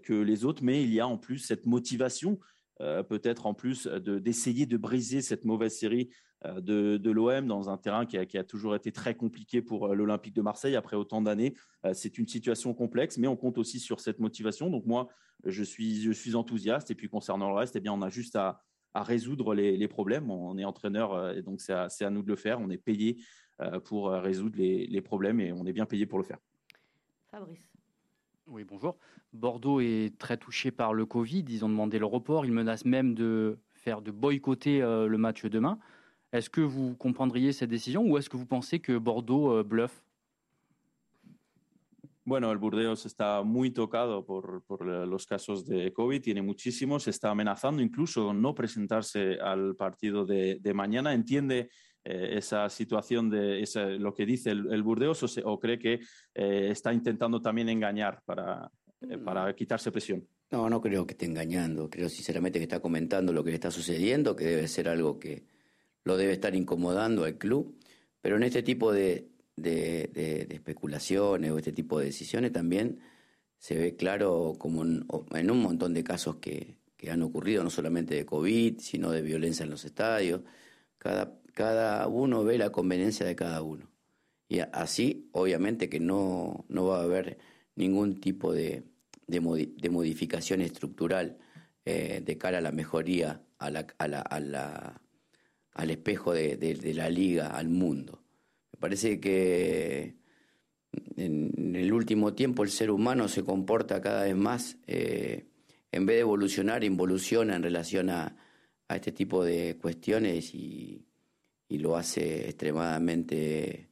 que 0.02 0.12
les 0.12 0.44
autres, 0.44 0.62
mais 0.62 0.82
il 0.82 0.92
y 0.92 1.00
a 1.00 1.08
en 1.08 1.16
plus 1.16 1.38
cette 1.38 1.64
motivation, 1.64 2.38
peut-être 2.78 3.46
en 3.46 3.54
plus 3.54 3.86
d'essayer 3.86 4.66
de 4.66 4.76
briser 4.76 5.22
cette 5.22 5.46
mauvaise 5.46 5.78
série 5.78 6.10
euh, 6.46 6.60
de, 6.98 7.10
l'OM 7.10 7.46
dans 7.46 7.68
un 7.68 7.76
terrain 7.76 8.06
qui 8.06 8.16
a, 8.16 8.44
toujours 8.44 8.74
été 8.74 8.92
très 8.92 9.14
compliqué 9.14 9.60
pour 9.60 9.88
euh, 9.88 9.94
l'Olympique 9.94 10.34
de 10.34 10.40
Marseille 10.40 10.74
après 10.74 10.96
autant 10.96 11.20
d'années. 11.20 11.54
Euh, 11.84 11.92
c'est 11.92 12.16
une 12.16 12.26
situation 12.26 12.72
complexe, 12.72 13.18
mais 13.18 13.26
on 13.26 13.36
compte 13.36 13.58
aussi 13.58 13.78
sur 13.78 14.00
cette 14.00 14.20
motivation. 14.20 14.70
Donc 14.70 14.86
moi, 14.86 15.08
je 15.44 15.62
suis, 15.62 16.00
je 16.00 16.12
suis 16.12 16.34
enthousiaste. 16.34 16.90
Et 16.90 16.94
puis 16.94 17.08
concernant 17.08 17.50
le 17.50 17.56
reste, 17.56 17.76
eh 17.76 17.80
bien, 17.80 17.92
on 17.92 18.00
a 18.00 18.08
juste 18.08 18.36
à, 18.36 18.62
résoudre 18.94 19.54
les, 19.54 19.88
problèmes. 19.88 20.30
On 20.32 20.58
est 20.58 20.64
entraîneur 20.64 21.30
et 21.30 21.42
donc 21.42 21.60
c'est 21.60 21.72
à, 21.72 22.10
nous 22.10 22.24
de 22.24 22.28
le 22.28 22.34
faire. 22.34 22.60
On 22.60 22.70
est 22.70 22.76
payé 22.76 23.22
pour 23.84 24.10
résoudre 24.10 24.58
les, 24.58 24.84
les 24.88 25.00
problèmes 25.00 25.38
et 25.38 25.52
on 25.52 25.64
est 25.64 25.72
bien 25.72 25.86
payé 25.86 26.06
pour 26.06 26.18
le 26.18 26.24
faire. 26.24 26.38
Fabrice. 27.30 27.70
Oui, 28.48 28.64
bonjour. 28.64 28.98
Bordeaux 29.32 29.78
est 29.78 30.18
très 30.18 30.38
touché 30.38 30.72
par 30.72 30.92
le 30.92 31.06
Covid. 31.06 31.44
Ils 31.48 31.64
ont 31.64 31.68
demandé 31.68 32.00
le 32.00 32.06
report. 32.06 32.44
Ils 32.46 32.52
menacent 32.52 32.84
même 32.84 33.14
de 33.14 33.60
faire 33.74 34.02
de 34.02 34.10
boycotter 34.10 34.80
le 34.80 35.16
match 35.16 35.46
demain. 35.46 35.78
Est-ce 36.32 36.48
que 36.48 36.60
vous 36.60 36.94
comprendriez 36.94 37.52
cette 37.52 37.70
décision 37.70 38.02
ou 38.04 38.16
est-ce 38.16 38.30
que 38.30 38.36
vous 38.36 38.46
pensez 38.46 38.80
que 38.80 38.96
Bordeaux 38.98 39.52
euh, 39.52 39.62
bluffe 39.64 40.02
Bueno, 42.30 42.52
el 42.52 42.58
Burdeos 42.58 43.06
está 43.06 43.42
muy 43.42 43.72
tocado 43.72 44.24
por, 44.24 44.62
por, 44.62 44.86
los 44.86 45.26
casos 45.26 45.66
de 45.66 45.92
COVID, 45.92 46.20
tiene 46.20 46.42
muchísimos, 46.42 47.08
está 47.08 47.30
amenazando 47.30 47.82
incluso 47.82 48.32
no 48.32 48.54
presentarse 48.54 49.40
al 49.40 49.74
partido 49.74 50.24
de, 50.24 50.60
de 50.60 50.74
mañana. 50.74 51.12
¿Entiende 51.12 51.70
eh, 52.04 52.34
esa 52.38 52.68
situación 52.68 53.30
de 53.30 53.62
esa, 53.62 53.86
lo 53.86 54.14
que 54.14 54.26
dice 54.26 54.50
el, 54.50 54.72
el 54.72 54.82
Burdeos 54.82 55.22
o, 55.22 55.28
se, 55.28 55.42
o, 55.44 55.58
cree 55.58 55.78
que 55.78 56.00
eh, 56.34 56.68
está 56.70 56.92
intentando 56.92 57.42
también 57.42 57.68
engañar 57.68 58.22
para, 58.24 58.70
eh, 59.00 59.18
para 59.18 59.52
quitarse 59.56 59.90
presión? 59.90 60.24
No, 60.52 60.70
no 60.70 60.80
creo 60.80 61.06
que 61.06 61.14
esté 61.14 61.26
engañando. 61.26 61.90
Creo 61.90 62.08
sinceramente 62.08 62.60
que 62.60 62.64
está 62.64 62.80
comentando 62.80 63.32
lo 63.32 63.42
que 63.42 63.50
le 63.50 63.56
está 63.56 63.70
sucediendo, 63.70 64.36
que 64.36 64.44
debe 64.44 64.68
ser 64.68 64.88
algo 64.88 65.18
que, 65.18 65.46
lo 66.04 66.16
debe 66.16 66.32
estar 66.32 66.54
incomodando 66.54 67.24
al 67.24 67.38
club, 67.38 67.76
pero 68.20 68.36
en 68.36 68.42
este 68.42 68.62
tipo 68.62 68.92
de, 68.92 69.28
especulaciones 69.56 71.50
o 71.50 71.58
este 71.58 71.72
tipo 71.72 71.98
de 71.98 72.06
decisiones 72.06 72.52
también 72.52 73.00
se 73.58 73.76
ve 73.76 73.96
claro 73.96 74.54
como 74.58 74.82
en, 74.82 75.50
un 75.50 75.62
montón 75.62 75.94
de 75.94 76.04
casos 76.04 76.36
que, 76.36 76.78
han 77.10 77.22
ocurrido, 77.22 77.64
no 77.64 77.70
solamente 77.70 78.14
de 78.14 78.26
COVID, 78.26 78.78
sino 78.78 79.10
de 79.10 79.22
violencia 79.22 79.64
en 79.64 79.70
los 79.70 79.86
estadios. 79.86 80.42
Cada, 80.98 81.40
cada 81.54 82.06
uno 82.08 82.44
ve 82.44 82.58
la 82.58 82.70
conveniencia 82.70 83.24
de 83.24 83.34
cada 83.34 83.62
uno. 83.62 83.90
Y 84.48 84.60
así, 84.60 85.30
obviamente, 85.32 85.88
que 85.88 85.98
no, 85.98 86.66
no 86.68 86.86
va 86.86 87.00
a 87.00 87.04
haber 87.04 87.38
ningún 87.74 88.20
tipo 88.20 88.52
de, 88.52 88.84
de, 89.26 89.40
modificación 89.90 90.60
estructural 90.60 91.38
eh, 91.84 92.20
de 92.24 92.36
cara 92.36 92.58
a 92.58 92.60
la 92.60 92.72
mejoría 92.72 93.42
a 93.58 93.70
la, 93.70 95.00
al 95.72 95.90
espejo 95.90 96.32
de, 96.32 96.92
la 96.94 97.08
liga, 97.08 97.48
al 97.48 97.68
mundo. 97.68 98.22
Me 98.72 98.78
parece 98.78 99.20
que 99.20 100.16
en 101.16 101.76
el 101.76 101.92
último 101.92 102.34
tiempo 102.34 102.62
el 102.62 102.70
ser 102.70 102.90
humano 102.90 103.28
se 103.28 103.44
comporta 103.44 104.00
cada 104.00 104.24
vez 104.24 104.36
más, 104.36 104.76
eh, 104.86 105.46
en 105.92 106.06
vez 106.06 106.16
de 106.16 106.20
evolucionar, 106.20 106.84
involuciona 106.84 107.56
en 107.56 107.62
relación 107.62 108.10
a, 108.10 108.36
este 108.88 109.12
tipo 109.12 109.44
de 109.44 109.78
cuestiones 109.80 110.52
y, 110.52 111.06
y 111.68 111.78
lo 111.78 111.96
hace 111.96 112.48
extremadamente 112.48 113.88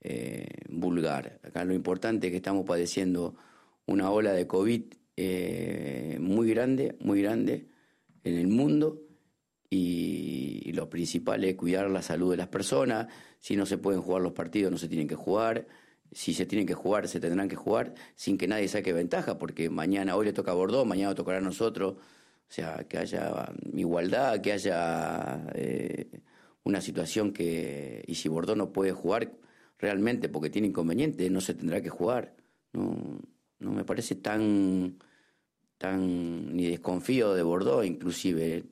eh, 0.00 0.46
vulgar. 0.70 1.40
Acá 1.42 1.64
lo 1.64 1.74
importante 1.74 2.28
es 2.28 2.30
que 2.30 2.38
estamos 2.38 2.64
padeciendo 2.64 3.36
una 3.86 4.10
ola 4.10 4.32
de 4.32 4.46
COVID 4.46 4.84
eh, 5.16 6.16
muy 6.20 6.48
grande, 6.48 6.96
muy 7.00 7.20
grande 7.20 7.68
en 8.22 8.34
el 8.34 8.46
mundo 8.46 9.07
y, 9.70 10.72
lo 10.72 10.88
principal 10.88 11.42
es 11.44 11.56
cuidar 11.56 11.90
la 11.90 12.02
salud 12.02 12.30
de 12.30 12.36
las 12.36 12.48
personas. 12.48 13.08
Si 13.40 13.56
no 13.56 13.66
se 13.66 13.78
pueden 13.78 14.00
jugar 14.00 14.22
los 14.22 14.32
partidos, 14.32 14.70
no 14.70 14.78
se 14.78 14.88
tienen 14.88 15.08
que 15.08 15.16
jugar. 15.16 15.66
Si 16.12 16.32
se 16.34 16.46
tienen 16.46 16.66
que 16.66 16.74
jugar, 16.74 17.08
se 17.08 17.20
tendrán 17.20 17.48
que 17.48 17.56
jugar 17.56 17.94
sin 18.14 18.38
que 18.38 18.48
nadie 18.48 18.68
saque 18.68 18.92
ventaja, 18.92 19.38
porque 19.38 19.68
mañana, 19.70 20.16
hoy 20.16 20.26
le 20.26 20.32
toca 20.32 20.52
a 20.52 20.54
Bordeaux, 20.54 20.86
mañana 20.86 21.14
tocará 21.14 21.38
a 21.38 21.40
nosotros. 21.42 21.94
O 21.94 22.50
sea, 22.52 22.84
que 22.88 22.98
haya 22.98 23.52
igualdad, 23.74 24.40
que 24.40 24.52
haya 24.52 25.44
eh, 25.54 26.22
una 26.64 26.80
situación 26.80 27.32
que, 27.32 28.04
y 28.06 28.14
si 28.14 28.28
Bordeaux 28.28 28.56
no 28.56 28.72
puede 28.72 28.92
jugar 28.92 29.32
realmente 29.78 30.28
porque 30.28 30.50
tiene 30.50 30.68
inconveniente, 30.68 31.28
no 31.30 31.40
se 31.40 31.54
tendrá 31.54 31.82
que 31.82 31.90
jugar. 31.90 32.36
No, 32.72 33.20
no 33.58 33.72
me 33.72 33.84
parece 33.84 34.14
tan, 34.14 34.98
tan 35.76 36.56
ni 36.56 36.66
desconfío 36.66 37.34
de 37.34 37.42
Bordeaux, 37.42 37.84
inclusive. 37.84 38.64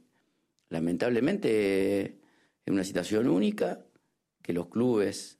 Lamentablemente 0.69 2.05
es 2.65 2.73
una 2.73 2.85
situación 2.85 3.29
única 3.29 3.85
que 4.43 4.53
los 4.53 4.69
clubes, 4.69 5.39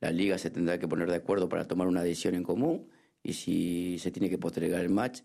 la 0.00 0.10
liga 0.10 0.38
se 0.38 0.50
tendrá 0.50 0.78
que 0.78 0.88
poner 0.88 1.10
de 1.10 1.16
acuerdo 1.16 1.48
para 1.48 1.66
tomar 1.66 1.88
una 1.88 2.02
decisión 2.02 2.34
en 2.34 2.42
común 2.42 2.88
y 3.22 3.32
si 3.32 3.98
se 3.98 4.10
tiene 4.10 4.30
que 4.30 4.38
postergar 4.38 4.82
el 4.82 4.90
match 4.90 5.20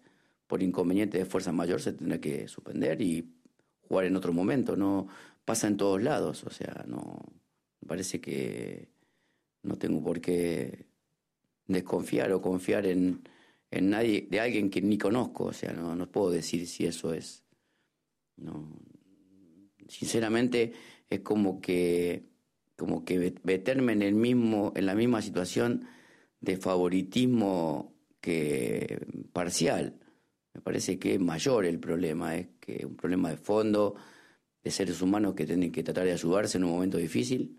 por 0.48 0.64
inconveniente 0.64 1.18
de 1.18 1.26
fuerza 1.26 1.52
mayor 1.52 1.82
se 1.82 1.94
tendrá 1.94 2.20
que 2.20 2.48
suspender 2.48 3.02
y 3.02 3.34
jugar 3.88 4.06
en 4.06 4.16
otro 4.16 4.34
momento. 4.34 4.76
No 4.76 5.08
pasa 5.46 5.68
en 5.68 5.78
todos 5.78 6.02
lados, 6.02 6.44
o 6.44 6.50
sea, 6.50 6.84
no 6.88 7.20
parece 7.88 8.20
que 8.20 8.90
no 9.64 9.78
tengo 9.78 10.04
por 10.04 10.22
qué 10.22 10.88
desconfiar 11.68 12.32
o 12.32 12.42
confiar 12.42 12.86
en, 12.86 13.24
en 13.70 13.90
nadie, 13.90 14.28
de 14.30 14.40
alguien 14.40 14.70
que 14.70 14.82
ni 14.82 14.98
conozco, 14.98 15.46
o 15.46 15.54
sea, 15.54 15.74
no, 15.74 15.96
no 15.96 16.12
puedo 16.12 16.32
decir 16.32 16.68
si 16.68 16.86
eso 16.86 17.14
es. 17.14 17.44
No, 18.38 18.78
sinceramente 19.92 20.74
es 21.10 21.20
como 21.20 21.62
que 21.62 22.32
como 22.82 23.06
que 23.06 23.36
meterme 23.44 23.94
en 23.94 24.02
el 24.02 24.16
mismo, 24.16 24.74
en 24.76 24.88
la 24.88 24.96
misma 24.96 25.22
situación 25.22 25.86
de 26.40 26.58
favoritismo 26.58 27.94
que 28.20 29.06
parcial. 29.34 30.00
Me 30.56 30.62
parece 30.62 30.98
que 30.98 31.14
es 31.14 31.20
mayor 31.20 31.66
el 31.66 31.80
problema, 31.80 32.36
es 32.36 32.48
que 32.60 32.84
un 32.88 32.96
problema 32.96 33.30
de 33.30 33.38
fondo, 33.38 33.96
de 34.64 34.72
seres 34.72 35.00
humanos 35.04 35.36
que 35.36 35.46
tienen 35.46 35.72
que 35.72 35.84
tratar 35.84 36.06
de 36.06 36.14
ayudarse 36.14 36.58
en 36.58 36.64
un 36.64 36.72
momento 36.72 36.98
difícil, 36.98 37.56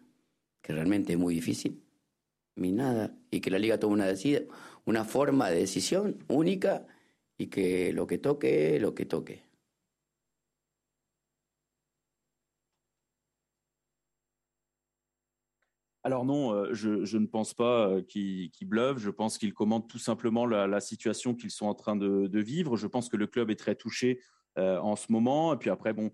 que 0.61 0.73
realmente 0.73 1.12
es 1.12 1.19
muy 1.21 1.35
difícil, 1.35 1.85
ni 2.57 2.73
nada, 2.73 3.17
y 3.31 3.41
que 3.41 3.51
la 3.51 3.61
liga 3.61 3.79
tome 3.79 3.95
una, 3.95 4.09
una 4.87 5.05
forma 5.05 5.51
de 5.51 5.61
decisión 5.61 6.25
única 6.27 6.85
y 7.39 7.47
que 7.47 7.93
lo 7.93 8.09
que 8.09 8.19
toque, 8.19 8.81
lo 8.81 8.93
que 8.93 9.07
toque. 9.07 9.51
Alors 16.04 16.25
non, 16.25 16.52
euh, 16.52 16.68
je, 16.73 17.16
ne 17.16 17.26
pense 17.26 17.54
pas 17.54 17.88
euh, 17.88 18.02
qu'ils 18.02 18.50
qu 18.50 18.64
bluffent. 18.64 18.99
Je 18.99 19.11
pense 19.11 19.38
qu'ils 19.38 19.54
commandent 19.54 19.88
tout 19.88 19.99
simplement 19.99 20.47
la, 20.47 20.80
situation 20.80 21.35
qu'ils 21.35 21.52
sont 21.52 21.66
en 21.66 21.75
train 21.75 21.94
de, 21.94 22.40
vivre. 22.40 22.76
Je 22.76 22.87
pense 22.87 23.09
que 23.09 23.16
le 23.16 23.26
club 23.26 23.50
est 23.50 23.56
très 23.56 23.76
touché 23.76 24.21
euh, 24.59 24.78
en 24.78 24.97
ce 24.97 25.12
moment. 25.12 25.54
Et 25.54 25.56
puis 25.56 25.71
après, 25.71 25.92
bon, 25.92 26.11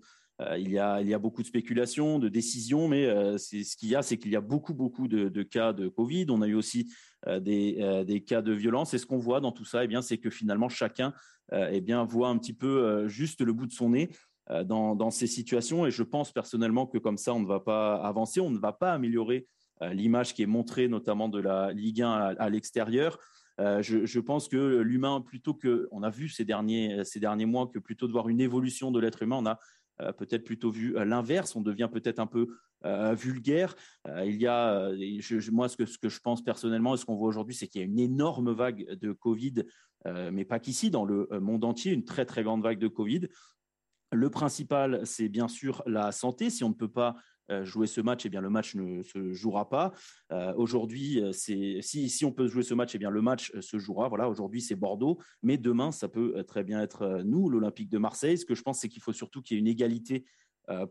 il, 0.57 0.71
y 0.71 0.79
a, 0.79 1.19
beaucoup 1.19 1.41
de 1.41 1.47
spéculations, 1.47 2.19
de 2.19 2.29
décisions, 2.29 2.87
mais 2.87 3.07
euh, 3.07 3.37
ce 3.37 3.75
qu'il 3.75 3.89
y 3.89 3.95
a, 3.95 4.03
c'est 4.03 4.17
qu'il 4.17 4.31
y 4.31 4.35
a 4.35 4.41
beaucoup, 4.41 4.73
beaucoup 4.73 5.07
de, 5.07 5.43
cas 5.43 5.73
de 5.73 5.87
Covid. 5.87 6.27
On 6.29 6.41
a 6.43 6.47
eu 6.47 6.53
aussi 6.53 6.93
des, 7.39 8.23
cas 8.27 8.41
de 8.43 8.53
violence. 8.53 8.93
Et 8.93 8.99
ce 8.99 9.07
qu'on 9.07 9.17
voit 9.17 9.41
dans 9.41 9.51
tout 9.51 9.65
ça, 9.65 9.83
eh 9.83 9.87
bien, 9.87 10.03
c'est 10.03 10.19
que 10.19 10.29
finalement, 10.29 10.69
chacun 10.69 11.13
eh 11.51 11.81
bien, 11.81 12.05
voit 12.05 12.29
un 12.29 12.37
petit 12.37 12.53
peu 12.53 13.07
juste 13.07 13.41
le 13.41 13.53
bout 13.53 13.65
de 13.65 13.73
son 13.73 13.89
nez. 13.89 14.09
Dans, 14.65 15.11
ces 15.11 15.27
situations. 15.27 15.85
Et 15.85 15.91
je 15.91 16.01
pense 16.01 16.31
personnellement 16.31 16.87
que 16.87 16.97
comme 16.97 17.17
ça, 17.17 17.35
on 17.35 17.39
ne 17.39 17.45
va 17.45 17.59
pas 17.59 17.97
avancer, 17.97 18.39
on 18.39 18.49
ne 18.49 18.57
va 18.57 18.73
pas 18.73 18.93
améliorer 18.93 19.45
l'image 19.81 20.33
qui 20.33 20.43
est 20.43 20.47
montrée 20.47 20.87
notamment 20.87 21.29
de 21.29 21.39
la 21.39 21.71
Ligue 21.71 22.01
1 22.01 22.11
à, 22.37 22.49
l'extérieur. 22.49 23.17
Euh, 23.59 23.81
je, 23.81 24.19
pense 24.19 24.47
que 24.47 24.77
l'humain, 24.77 25.21
plutôt 25.21 25.53
que, 25.53 25.87
on 25.91 26.03
a 26.03 26.09
vu 26.09 26.29
ces 26.29 26.45
derniers, 26.45 27.03
ces 27.03 27.19
derniers 27.19 27.45
mois 27.45 27.67
que 27.67 27.79
plutôt 27.79 28.07
de 28.07 28.11
voir 28.13 28.29
une 28.29 28.39
évolution 28.39 28.91
de 28.91 28.99
l'être 28.99 29.21
humain, 29.21 29.37
on 29.39 29.45
a 29.45 29.59
euh, 30.01 30.13
peut-être 30.13 30.45
plutôt 30.45 30.71
vu 30.71 30.95
euh, 30.95 31.03
l'inverse. 31.03 31.55
On 31.55 31.61
devient 31.61 31.89
peut-être 31.91 32.19
un 32.19 32.27
peu 32.27 32.47
euh, 32.85 33.13
vulgaire. 33.13 33.75
il 34.25 34.37
y 34.37 34.47
a, 34.47 34.91
moi, 35.51 35.67
ce 35.67 35.75
que, 35.75 35.85
ce 35.85 35.97
que 35.97 36.07
je 36.07 36.19
pense 36.21 36.41
personnellement 36.41 36.93
et 36.93 36.97
ce 36.97 37.05
qu'on 37.05 37.15
voit 37.15 37.27
aujourd'hui, 37.27 37.55
c'est 37.55 37.67
qu'il 37.67 37.81
y 37.81 37.83
a 37.83 37.87
une 37.87 37.99
énorme 37.99 38.53
vague 38.53 38.85
de 38.93 39.11
Covid, 39.11 39.65
mais 40.31 40.45
pas 40.45 40.59
qu'ici, 40.59 40.89
dans 40.89 41.03
le 41.03 41.27
monde 41.41 41.65
entier, 41.65 41.91
une 41.91 42.05
très 42.05 42.25
très 42.25 42.43
grande 42.43 42.63
vague 42.63 42.79
de 42.79 42.87
Covid. 42.87 43.27
Le 44.13 44.29
principal, 44.29 45.01
c'est 45.05 45.27
bien 45.27 45.49
sûr 45.49 45.83
la 45.85 46.13
santé. 46.13 46.49
Si 46.49 46.63
on 46.63 46.69
ne 46.69 46.73
peut 46.73 46.91
pas 46.91 47.09
euh, 47.09 47.38
jouer 47.63 47.87
ce 47.87 48.01
match, 48.01 48.25
eh 48.25 48.29
bien 48.29 48.41
le 48.41 48.49
match 48.49 48.75
ne 48.75 49.01
se 49.03 49.33
jouera 49.33 49.69
pas. 49.69 49.93
Euh, 50.31 50.53
aujourd'hui, 50.55 51.21
euh, 51.21 51.31
si, 51.31 51.81
si 51.81 52.25
on 52.25 52.31
peut 52.31 52.47
jouer 52.47 52.63
ce 52.63 52.73
match, 52.73 52.95
eh 52.95 52.97
bien 52.97 53.09
le 53.09 53.21
match 53.21 53.51
se 53.59 53.77
jouera. 53.77 54.07
Voilà, 54.07 54.29
aujourd'hui 54.29 54.61
c'est 54.61 54.75
Bordeaux, 54.75 55.19
mais 55.41 55.57
demain 55.57 55.91
ça 55.91 56.07
peut 56.07 56.43
très 56.43 56.63
bien 56.63 56.81
être 56.81 57.21
nous, 57.25 57.49
l'Olympique 57.49 57.89
de 57.89 57.97
Marseille. 57.97 58.37
Ce 58.37 58.45
que 58.45 58.55
je 58.55 58.61
pense, 58.61 58.79
c'est 58.79 58.89
qu'il 58.89 59.01
faut 59.01 59.13
surtout 59.13 59.41
qu'il 59.41 59.55
y 59.55 59.57
ait 59.57 59.61
une 59.61 59.67
égalité 59.67 60.25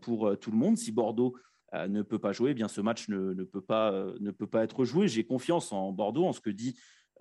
pour 0.00 0.37
tout 0.38 0.50
le 0.50 0.57
monde. 0.57 0.77
Si 0.77 0.91
Bordeaux 0.91 1.37
ne 1.73 2.03
peut 2.03 2.19
pas 2.19 2.33
jouer, 2.33 2.50
eh 2.50 2.55
bien 2.55 2.69
ce 2.69 2.81
match 2.81 3.09
ne, 3.09 3.35
ne, 3.35 3.45
peut 3.45 3.61
pas, 3.61 3.93
ne 4.19 4.31
peut 4.31 4.47
pas 4.47 4.65
être 4.65 4.85
joué. 4.85 5.07
J'ai 5.09 5.25
confiance 5.25 5.73
en 5.73 5.93
Bordeaux, 5.93 6.25
en 6.25 6.33
ce 6.33 6.41
que 6.41 6.50
dit 6.50 6.77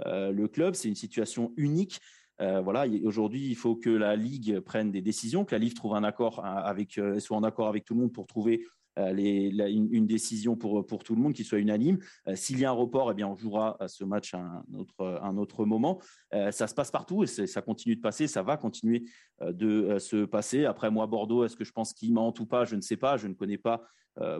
le 0.06 0.46
club. 0.48 0.74
C'est 0.74 0.88
une 0.88 0.96
situation 0.96 1.54
unique. 1.58 2.00
Euh, 2.40 2.62
voilà, 2.62 2.86
aujourd'hui, 3.04 3.48
il 3.48 3.56
faut 3.56 3.76
que 3.76 3.90
la 3.90 4.16
Ligue 4.16 4.60
prenne 4.60 4.92
des 4.92 5.02
décisions, 5.02 5.44
que 5.44 5.56
la 5.56 5.60
Ligue 5.60 5.74
trouve 5.74 5.96
un 5.96 6.04
accord 6.04 6.46
avec, 6.46 7.00
soit 7.20 7.38
en 7.38 7.44
accord 7.44 7.68
avec 7.68 7.86
tout 7.86 7.96
le 7.96 8.02
monde 8.02 8.14
pour 8.14 8.28
trouver 8.28 8.64
euh, 8.64 8.77
la, 8.98 9.70
une, 9.70 10.08
décision 10.08 10.56
pour, 10.56 10.86
pour 10.86 11.04
tout 11.04 11.16
le 11.16 11.22
monde 11.22 11.34
qui 11.34 11.44
soit 11.44 11.60
unanime. 11.60 12.00
Euh, 12.28 12.36
s'il 12.36 12.60
y 12.60 12.66
a 12.66 12.70
un 12.70 12.74
report, 12.74 13.12
eh 13.12 13.14
bien, 13.14 13.28
on 13.28 13.36
jouera 13.36 13.78
ce 13.88 14.04
match 14.04 14.34
à 14.34 14.40
un 14.40 14.64
autre, 14.74 15.20
un 15.22 15.38
autre 15.38 15.66
moment. 15.66 16.02
Euh, 16.34 16.52
ça 16.52 16.68
se 16.68 16.74
passe 16.74 16.92
partout 16.92 17.24
et 17.24 17.28
ça 17.28 17.62
continue 17.62 17.96
de 17.96 18.02
passer, 18.02 18.28
ça 18.28 18.42
va 18.42 18.58
continuer 18.58 19.06
de 19.42 19.98
se 20.00 20.26
passer. 20.26 20.66
Après, 20.66 20.90
moi, 20.90 21.06
Bordeaux, 21.08 21.44
est-ce 21.44 21.56
que 21.56 21.64
je 21.64 21.72
pense 21.72 21.94
qu'il 21.94 22.14
ment 22.14 22.34
ou 22.40 22.46
pas? 22.46 22.66
Je 22.66 22.76
ne 22.76 22.82
sais 22.82 22.98
pas, 22.98 23.18
je 23.18 23.28
ne 23.28 23.34
connais 23.34 23.58
pas 23.58 23.84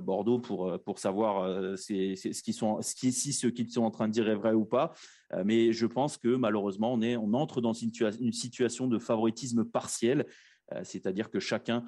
Bordeaux 0.02 0.40
pour, 0.40 0.82
pour 0.84 0.98
savoir 0.98 1.78
ce 1.78 2.42
qui 2.42 2.54
sont, 2.54 2.82
ce 2.82 2.96
qui, 2.96 3.12
si 3.12 3.32
ce 3.32 3.46
qu'ils 3.46 3.70
sont 3.70 3.84
en 3.84 3.92
train 3.92 4.08
de 4.08 4.14
dire 4.14 4.28
est 4.28 4.36
vrai 4.36 4.54
ou 4.54 4.66
pas. 4.66 4.94
mais 5.46 5.72
je 5.72 5.86
pense 5.86 6.18
que 6.18 6.36
malheureusement, 6.36 6.94
on, 6.94 7.02
est, 7.02 7.16
on 7.16 7.34
entre 7.34 7.62
dans 7.62 7.74
une 7.74 8.34
situation 8.34 8.88
de 8.88 8.98
favoritisme 8.98 9.66
partiel, 9.66 10.26
c'est-à-dire 10.84 11.30
que 11.30 11.40
chacun 11.40 11.86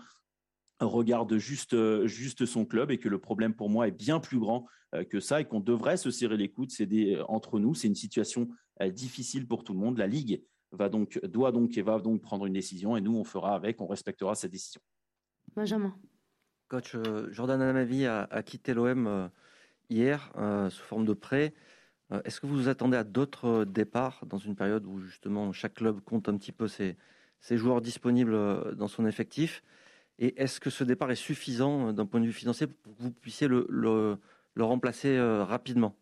regarde 0.80 1.38
juste, 1.38 1.74
euh, 1.74 2.08
juste 2.08 2.46
son 2.46 2.66
club 2.66 2.92
et 2.92 2.98
que 2.98 3.10
le 3.10 3.20
problème 3.20 3.54
pour 3.54 3.70
moi 3.70 3.88
est 3.88 3.92
bien 3.92 4.20
plus 4.20 4.40
grand 4.40 4.66
euh, 4.96 5.04
que 5.04 5.20
ça 5.20 5.42
et 5.42 5.46
qu'on 5.46 5.60
devrait 5.60 5.98
se 5.98 6.12
serrer 6.12 6.38
les 6.38 6.50
coudes, 6.50 6.72
c'est 6.72 6.90
euh, 6.92 7.24
entre 7.28 7.60
nous. 7.60 7.76
C'est 7.76 7.88
une 7.88 7.96
situation 7.96 8.50
difficile 8.94 9.46
pour 9.46 9.66
tout 9.66 9.74
le 9.74 9.80
monde. 9.80 9.98
La 9.98 10.08
Ligue 10.08 10.42
va 10.72 10.88
donc, 10.88 11.20
doit 11.26 11.52
donc 11.52 11.78
et 11.78 11.82
va 11.82 12.00
donc 12.00 12.22
prendre 12.22 12.46
une 12.46 12.54
décision 12.54 12.96
et 12.96 13.02
nous, 13.02 13.14
on 13.14 13.26
fera 13.26 13.54
avec, 13.54 13.82
on 13.82 13.88
respectera 13.88 14.36
cette 14.36 14.52
décision. 14.52 14.80
Benjamin. 15.54 15.94
Coach 16.70 16.96
Jordan 17.32 17.62
Amavi 17.62 18.06
a, 18.06 18.24
a 18.24 18.42
quitté 18.42 18.74
l'OM 18.74 19.30
hier 19.90 20.32
sous 20.70 20.84
forme 20.84 21.04
de 21.04 21.12
prêt. 21.12 21.54
Est-ce 22.24 22.40
que 22.40 22.48
vous 22.48 22.56
vous 22.56 22.70
attendez 22.70 22.96
à 22.96 23.04
d'autres 23.04 23.66
départs 23.66 24.26
dans 24.26 24.38
une 24.38 24.56
période 24.56 24.86
où 24.86 25.02
justement 25.02 25.52
chaque 25.52 25.74
club 25.74 26.00
compte 26.00 26.30
un 26.30 26.38
petit 26.38 26.54
peu 26.54 26.70
ses, 26.70 26.96
ses 27.42 27.58
joueurs 27.58 27.82
disponibles 27.82 28.78
dans 28.78 28.88
son 28.88 29.06
effectif? 29.06 29.62
Et 30.20 30.40
est-ce 30.40 30.60
que 30.60 30.70
ce 30.70 30.84
départ 30.84 31.10
est 31.10 31.16
suffisant 31.16 31.88
euh, 31.88 31.94
d'un 31.94 32.06
point 32.06 32.20
de 32.20 32.26
vue 32.26 32.34
financier 32.34 32.68
pour 32.68 32.96
que 32.96 33.02
vous 33.02 33.12
puissiez 33.12 33.48
le, 33.48 33.66
le, 33.70 34.18
le 34.54 34.64
remplacer 34.64 35.18
euh, 35.18 35.44
rapidement 35.44 35.96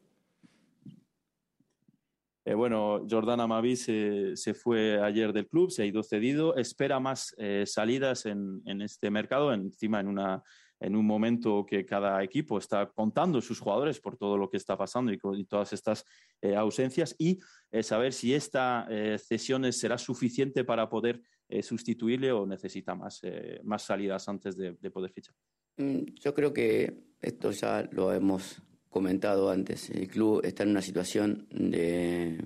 Eh, 2.50 2.54
bueno, 2.54 3.06
Jordan 3.06 3.42
Amavi 3.42 3.76
se, 3.76 4.34
se, 4.38 4.54
fue 4.54 5.02
ayer 5.02 5.34
del 5.34 5.50
club, 5.50 5.70
se 5.70 5.82
ha 5.82 5.86
ido 5.86 6.02
cedido, 6.02 6.56
espera 6.56 6.98
más 6.98 7.36
eh, 7.38 7.66
salidas 7.66 8.26
en, 8.26 8.62
en, 8.66 8.82
este 8.82 9.12
mercado, 9.12 9.52
encima 9.52 10.00
en 10.00 10.08
una 10.08 10.44
en 10.80 10.96
un 10.96 11.06
momento 11.06 11.66
que 11.66 11.86
cada 11.86 12.24
equipo 12.24 12.58
está 12.58 12.86
contando 12.86 13.42
sus 13.42 13.60
jugadores 13.60 14.00
por 14.00 14.18
todo 14.18 14.38
lo 14.38 14.50
que 14.50 14.58
está 14.58 14.78
pasando 14.78 15.12
y, 15.12 15.20
y 15.34 15.46
todas 15.46 15.74
estas 15.74 16.06
eh, 16.42 16.56
ausencias. 16.56 17.16
Y 17.18 17.40
eh, 17.72 17.84
saber 17.84 18.14
si 18.14 18.34
esta 18.34 18.86
eh, 18.90 19.18
cesión 19.18 19.72
será 19.74 19.98
suficiente 19.98 20.64
para 20.64 20.88
poder 20.88 21.22
eh, 21.50 21.64
sustituirle 21.64 22.32
o 22.32 22.46
necesita 22.46 22.94
más, 22.96 23.20
eh, 23.24 23.62
más 23.64 23.84
salidas 23.84 24.28
antes 24.28 24.58
de, 24.58 24.74
de 24.74 24.92
poder 24.92 25.12
fichar. 25.12 25.34
Mm, 25.78 26.04
Yo 26.20 26.34
creo 26.34 26.52
que 26.54 27.06
esto 27.22 27.52
ya 27.52 27.88
lo 27.92 28.14
hemos 28.14 28.62
comentado 28.90 29.50
antes. 29.50 29.90
El 29.90 30.08
club 30.08 30.42
está 30.44 30.64
en 30.64 30.70
una 30.70 30.82
situación 30.82 31.48
de, 31.52 32.38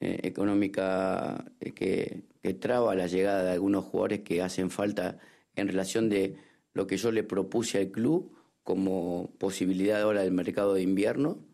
eh, 0.00 0.20
económica 0.24 1.44
eh, 1.60 1.72
que, 1.72 2.24
que 2.42 2.54
traba 2.54 2.94
la 2.94 3.06
llegada 3.06 3.44
de 3.44 3.52
algunos 3.52 3.84
jugadores 3.84 4.20
que 4.20 4.42
hacen 4.42 4.70
falta 4.70 5.18
en 5.56 5.68
relación 5.68 6.08
de 6.08 6.36
lo 6.74 6.86
que 6.86 6.96
yo 6.96 7.12
le 7.12 7.22
propuse 7.22 7.78
al 7.78 7.90
club 7.90 8.36
como 8.62 9.34
posibilidad 9.38 10.02
ahora 10.02 10.22
del 10.22 10.32
mercado 10.32 10.74
de 10.74 10.82
invierno. 10.82 11.44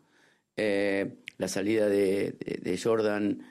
La 0.55 1.47
salida 1.47 1.87
de 1.87 2.79
Jordan 2.81 3.41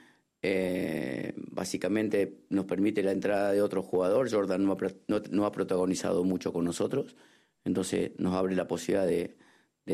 eh, 0.42 1.34
básicamente 1.36 2.44
nos 2.50 2.64
permite 2.64 3.02
la 3.02 3.12
entrada 3.12 3.52
de 3.52 3.62
otro 3.62 3.82
jugador. 3.82 4.30
Jordan 4.30 4.64
no 4.64 5.44
ha, 5.46 5.52
protagonizado 5.52 6.24
mucho 6.24 6.52
con 6.52 6.64
nosotros, 6.64 7.16
entonces 7.64 8.12
nos 8.18 8.34
abre 8.34 8.54
la 8.54 8.68
posibilidad 8.68 9.06
de, 9.06 9.36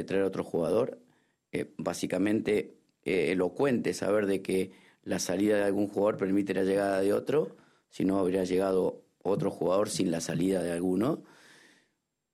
traer 0.05 0.25
otro 0.25 0.45
jugador. 0.45 1.01
Eh, 1.53 1.73
básicamente 1.79 2.79
eh, 3.05 3.31
elocuente 3.31 3.95
saber 3.95 4.27
de 4.27 4.43
que 4.43 4.73
la 5.05 5.19
salida 5.19 5.57
de 5.57 5.65
algún 5.65 5.89
jugador 5.89 6.17
permite 6.17 6.53
la 6.53 6.65
llegada 6.65 7.01
de 7.01 7.13
otro, 7.13 7.57
si 7.91 8.05
no 8.05 8.19
habría 8.19 8.45
llegado 8.45 9.05
otro 9.23 9.51
jugador 9.51 9.89
sin 9.89 10.11
la 10.11 10.21
salida 10.21 10.63
de 10.63 10.73
alguno. 10.73 11.23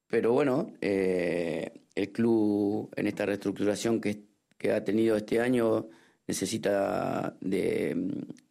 Pero 0.09 0.33
bueno, 0.33 0.73
eh, 0.81 1.83
el 1.95 2.11
club 2.11 2.91
en 2.97 3.07
esta 3.07 3.27
reestructuración 3.27 4.01
que 4.01 4.73
ha 4.73 4.83
tenido 4.83 5.17
este 5.17 5.41
año 5.41 5.89
necesita 6.31 7.37
de, 7.41 7.97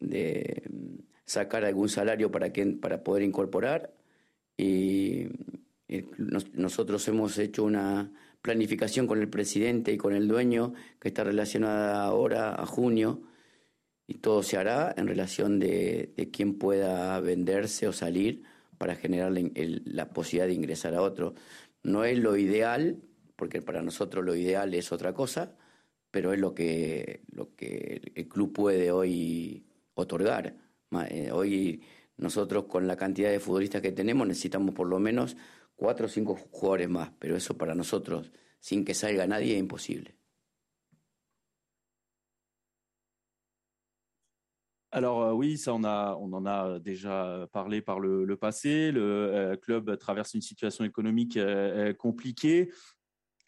de 0.00 0.62
sacar 1.24 1.64
algún 1.64 1.88
salario 1.88 2.30
para, 2.30 2.52
que, 2.52 2.66
para 2.66 3.02
poder 3.02 3.22
incorporar 3.22 3.92
y 4.56 5.26
nosotros 6.54 7.08
hemos 7.08 7.38
hecho 7.38 7.64
una 7.64 8.12
planificación 8.42 9.06
con 9.06 9.18
el 9.20 9.28
presidente 9.28 9.92
y 9.92 9.96
con 9.98 10.14
el 10.14 10.28
dueño 10.28 10.72
que 11.00 11.08
está 11.08 11.24
relacionada 11.24 12.04
ahora 12.04 12.54
a 12.54 12.66
junio 12.66 13.22
y 14.06 14.14
todo 14.18 14.42
se 14.42 14.56
hará 14.56 14.94
en 14.96 15.06
relación 15.06 15.58
de, 15.58 16.12
de 16.16 16.30
quién 16.30 16.58
pueda 16.58 17.18
venderse 17.20 17.88
o 17.88 17.92
salir 17.92 18.42
para 18.78 18.94
generar 18.94 19.32
el- 19.36 19.82
la 19.84 20.08
posibilidad 20.10 20.46
de 20.48 20.54
ingresar 20.54 20.94
a 20.94 21.02
otro. 21.02 21.34
No 21.82 22.04
es 22.04 22.18
lo 22.18 22.36
ideal, 22.36 22.96
porque 23.36 23.62
para 23.62 23.82
nosotros 23.82 24.24
lo 24.24 24.34
ideal 24.34 24.74
es 24.74 24.90
otra 24.92 25.12
cosa, 25.14 25.56
pero 26.10 26.32
es 26.32 26.38
lo 26.38 26.54
que, 26.54 27.22
lo 27.32 27.54
que 27.54 28.00
el 28.14 28.28
club 28.28 28.52
puede 28.52 28.90
hoy 28.90 29.66
otorgar. 29.94 30.56
Eh, 31.08 31.30
Hoy 31.32 31.82
nosotros 32.16 32.64
con 32.64 32.86
la 32.86 32.96
cantidad 32.96 33.30
de 33.30 33.40
futbolistas 33.40 33.82
que 33.82 33.92
tenemos 33.92 34.26
necesitamos 34.26 34.74
por 34.74 34.88
lo 34.88 34.98
menos 34.98 35.36
cuatro 35.76 36.06
o 36.06 36.08
cinco 36.08 36.34
jugadores 36.36 36.88
más, 36.88 37.12
pero 37.18 37.36
eso 37.36 37.56
para 37.56 37.74
nosotros, 37.74 38.30
sin 38.58 38.84
que 38.84 38.94
salga 38.94 39.26
nadie, 39.26 39.54
es 39.54 39.60
imposible. 39.60 40.14
Alors 44.92 45.22
euh, 45.22 45.32
oui, 45.32 45.56
ça 45.56 45.72
on, 45.72 45.84
a, 45.84 46.16
on 46.16 46.32
en 46.32 46.46
a 46.46 46.80
déjà 46.80 47.46
parlé 47.52 47.80
par 47.80 48.00
le, 48.00 48.24
le 48.24 48.36
passé. 48.36 48.90
Le 48.90 49.00
euh, 49.00 49.56
club 49.56 49.96
traverse 49.98 50.34
une 50.34 50.42
situation 50.42 50.84
économique 50.84 51.36
euh, 51.36 51.90
euh, 51.90 51.94
compliquée 51.94 52.72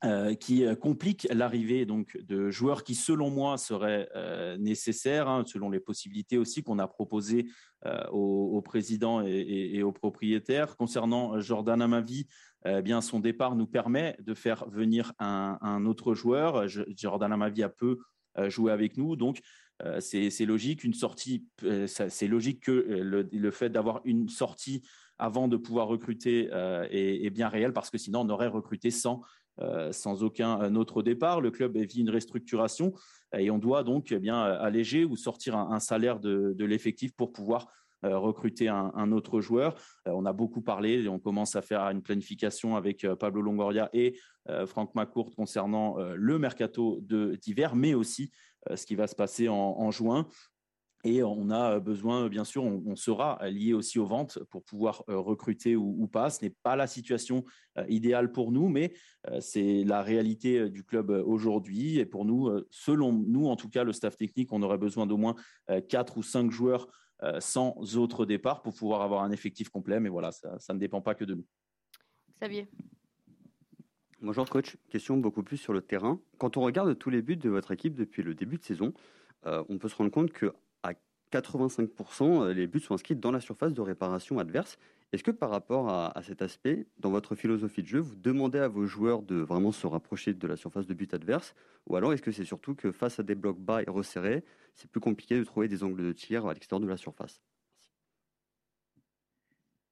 euh, 0.04 0.34
qui 0.34 0.64
euh, 0.64 0.74
complique 0.74 1.28
l'arrivée 1.30 1.86
donc 1.86 2.16
de 2.16 2.50
joueurs 2.50 2.82
qui, 2.82 2.96
selon 2.96 3.30
moi, 3.30 3.56
seraient 3.56 4.08
euh, 4.16 4.56
nécessaires, 4.56 5.28
hein, 5.28 5.44
selon 5.46 5.70
les 5.70 5.78
possibilités 5.78 6.38
aussi 6.38 6.64
qu'on 6.64 6.80
a 6.80 6.88
proposées 6.88 7.46
euh, 7.86 8.02
au, 8.10 8.60
président 8.62 9.24
et, 9.24 9.30
et- 9.30 9.76
et 9.76 9.82
aux 9.84 9.92
propriétaires. 9.92 10.76
Concernant 10.76 11.38
Jordan 11.38 11.80
Amavi, 11.80 12.26
euh, 12.66 12.82
bien 12.82 13.00
son 13.00 13.20
départ 13.20 13.54
nous 13.54 13.68
permet 13.68 14.16
de 14.20 14.34
faire 14.34 14.68
venir 14.68 15.12
un, 15.20 15.86
autre 15.86 16.14
joueur. 16.14 16.66
Jordan 16.96 17.32
Amavi 17.32 17.62
a 17.62 17.68
peu 17.68 17.98
euh, 18.38 18.50
joué 18.50 18.72
avec 18.72 18.96
nous, 18.96 19.14
donc 19.14 19.40
c'est 19.98 20.46
logique. 20.46 20.84
Une 20.84 20.94
sortie, 20.94 21.44
c'est 21.86 22.28
logique 22.28 22.60
que 22.64 22.70
le, 22.70 23.50
fait 23.50 23.68
d'avoir 23.68 24.00
une 24.04 24.28
sortie 24.28 24.82
avant 25.18 25.48
de 25.48 25.56
pouvoir 25.56 25.88
recruter 25.88 26.48
est, 26.90 27.24
est 27.24 27.30
bien 27.30 27.48
réel 27.48 27.72
parce 27.72 27.90
que 27.90 27.98
sinon 27.98 28.20
on 28.20 28.28
aurait 28.28 28.46
recruté 28.46 28.92
sans, 28.92 29.22
euh, 29.22 29.41
sans 29.92 30.22
aucun 30.22 30.60
euh, 30.62 30.74
autre 30.74 31.02
départ. 31.02 31.40
Le 31.40 31.50
club 31.50 31.76
vit 31.76 32.00
une 32.00 32.10
restructuration 32.10 32.92
euh, 33.34 33.38
et 33.38 33.50
on 33.50 33.58
doit 33.58 33.82
donc 33.82 34.12
eh 34.12 34.18
bien 34.18 34.44
euh, 34.44 34.60
alléger 34.60 35.04
ou 35.04 35.16
sortir 35.16 35.56
un, 35.56 35.80
salaire 35.80 36.20
de, 36.20 36.64
l'effectif 36.64 37.12
pour 37.14 37.32
pouvoir 37.32 37.68
euh, 38.04 38.18
recruter 38.18 38.68
un, 38.68 39.12
autre 39.12 39.40
joueur. 39.40 39.74
Euh, 40.08 40.12
on 40.14 40.24
a 40.24 40.32
beaucoup 40.32 40.60
parlé 40.60 41.08
on 41.08 41.18
commence 41.18 41.54
à 41.54 41.62
faire 41.62 41.82
une 41.82 42.02
planification 42.02 42.76
avec 42.76 43.04
euh, 43.04 43.14
Pablo 43.14 43.42
Longoria 43.42 43.90
et 43.92 44.18
euh, 44.48 44.66
Franck 44.66 44.94
McCourt 44.94 45.34
concernant 45.34 45.98
euh, 45.98 46.14
le 46.16 46.38
mercato 46.38 47.00
d'hiver, 47.00 47.76
mais 47.76 47.94
aussi 47.94 48.32
euh, 48.70 48.76
ce 48.76 48.86
qui 48.86 48.96
va 48.96 49.06
se 49.06 49.14
passer 49.14 49.48
en 49.48 49.90
juin. 49.90 50.26
Et 51.04 51.24
on 51.24 51.50
a 51.50 51.80
besoin, 51.80 52.28
bien 52.28 52.44
sûr, 52.44 52.62
on, 52.62 52.80
on 52.86 52.94
sera 52.94 53.40
lié 53.50 53.74
aussi 53.74 53.98
aux 53.98 54.06
ventes 54.06 54.38
pour 54.50 54.62
pouvoir 54.62 55.02
euh, 55.08 55.18
recruter 55.18 55.74
ou, 55.74 55.96
ou 55.98 56.06
pas. 56.06 56.30
Ce 56.30 56.44
n'est 56.44 56.54
pas 56.62 56.76
la 56.76 56.86
situation 56.86 57.44
euh, 57.76 57.84
idéale 57.88 58.30
pour 58.30 58.52
nous, 58.52 58.68
mais 58.68 58.92
euh, 59.28 59.40
c'est 59.40 59.82
la 59.82 60.00
réalité 60.02 60.60
euh, 60.60 60.70
du 60.70 60.84
club 60.84 61.10
euh, 61.10 61.24
aujourd'hui. 61.24 61.98
Et 61.98 62.06
pour 62.06 62.24
nous, 62.24 62.46
euh, 62.46 62.68
selon 62.70 63.12
nous, 63.12 63.46
en 63.46 63.56
tout 63.56 63.68
cas, 63.68 63.82
le 63.82 63.92
staff 63.92 64.16
technique, 64.16 64.52
on 64.52 64.62
aurait 64.62 64.78
besoin 64.78 65.06
d'au 65.08 65.16
moins 65.16 65.34
euh, 65.70 65.80
quatre 65.80 66.18
ou 66.18 66.22
cinq 66.22 66.52
joueurs 66.52 66.86
euh, 67.24 67.40
sans 67.40 67.96
autre 67.96 68.24
départ 68.24 68.62
pour 68.62 68.72
pouvoir 68.72 69.02
avoir 69.02 69.24
un 69.24 69.32
effectif 69.32 69.70
complet. 69.70 69.98
Mais 69.98 70.08
voilà, 70.08 70.30
ça, 70.30 70.56
ça 70.60 70.72
ne 70.72 70.78
dépend 70.78 71.00
pas 71.00 71.16
que 71.16 71.24
de 71.24 71.34
nous. 71.34 71.46
Xavier. 72.40 72.68
Bonjour 74.20 74.48
coach, 74.48 74.76
question 74.88 75.16
beaucoup 75.16 75.42
plus 75.42 75.56
sur 75.56 75.72
le 75.72 75.80
terrain. 75.80 76.20
Quand 76.38 76.56
on 76.56 76.60
regarde 76.60 76.96
tous 76.96 77.10
les 77.10 77.22
buts 77.22 77.36
de 77.36 77.50
votre 77.50 77.72
équipe 77.72 77.94
depuis 77.94 78.22
le 78.22 78.36
début 78.36 78.56
de 78.58 78.62
saison, 78.62 78.92
euh, 79.46 79.64
on 79.68 79.78
peut 79.78 79.88
se 79.88 79.96
rendre 79.96 80.12
compte 80.12 80.30
que 80.30 80.52
85%, 81.32 82.42
euh, 82.44 82.52
les 82.52 82.66
buts 82.66 82.80
sont 82.80 82.94
inscrits 82.94 83.16
dans 83.16 83.30
la 83.32 83.40
surface 83.40 83.72
de 83.74 83.80
réparation 83.80 84.38
adverse. 84.38 84.78
Est-ce 85.12 85.22
que 85.24 85.30
par 85.30 85.50
rapport 85.50 85.88
à, 85.88 86.16
à 86.16 86.22
cet 86.22 86.42
aspect, 86.42 86.86
dans 86.98 87.10
votre 87.10 87.34
philosophie 87.34 87.82
de 87.82 87.88
jeu, 87.88 87.98
vous 88.00 88.16
demandez 88.16 88.58
à 88.58 88.68
vos 88.68 88.86
joueurs 88.86 89.22
de 89.22 89.36
vraiment 89.36 89.72
se 89.72 89.86
rapprocher 89.86 90.34
de 90.34 90.46
la 90.46 90.56
surface 90.56 90.86
de 90.86 90.94
but 90.94 91.12
adverse? 91.14 91.54
Ou 91.88 91.96
alors 91.96 92.12
est-ce 92.12 92.22
que 92.22 92.32
c'est 92.32 92.44
surtout 92.44 92.74
que 92.74 92.92
face 92.92 93.18
à 93.18 93.22
des 93.22 93.34
blocs 93.34 93.58
bas 93.60 93.82
et 93.82 93.90
resserrés, 93.90 94.44
c'est 94.74 94.90
plus 94.90 95.00
compliqué 95.00 95.38
de 95.38 95.44
trouver 95.44 95.68
des 95.68 95.82
angles 95.84 96.04
de 96.04 96.12
tir 96.12 96.46
à 96.46 96.54
l'extérieur 96.54 96.80
de 96.84 96.88
la 96.90 96.96
surface? 96.96 97.42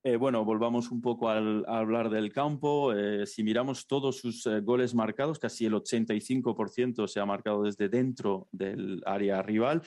Eh, 0.03 0.17
bueno, 0.17 0.47
volvamos 0.47 0.91
un 0.91 1.03
poco 1.03 1.29
al, 1.29 1.63
a 1.69 1.79
hablar 1.79 2.09
del 2.09 2.33
campo. 2.33 2.95
Eh, 2.95 3.27
si 3.27 3.43
miramos 3.43 3.87
todos 3.87 4.17
sus 4.17 4.47
eh, 4.47 4.61
goles 4.61 4.95
marcados, 4.95 5.39
casi 5.39 5.67
el 5.67 5.75
85% 5.75 7.07
se 7.07 7.21
ha 7.21 7.27
marcado 7.27 7.65
desde 7.65 7.91
dentro 7.91 8.49
del 8.51 9.03
área 9.05 9.43
rival. 9.43 9.83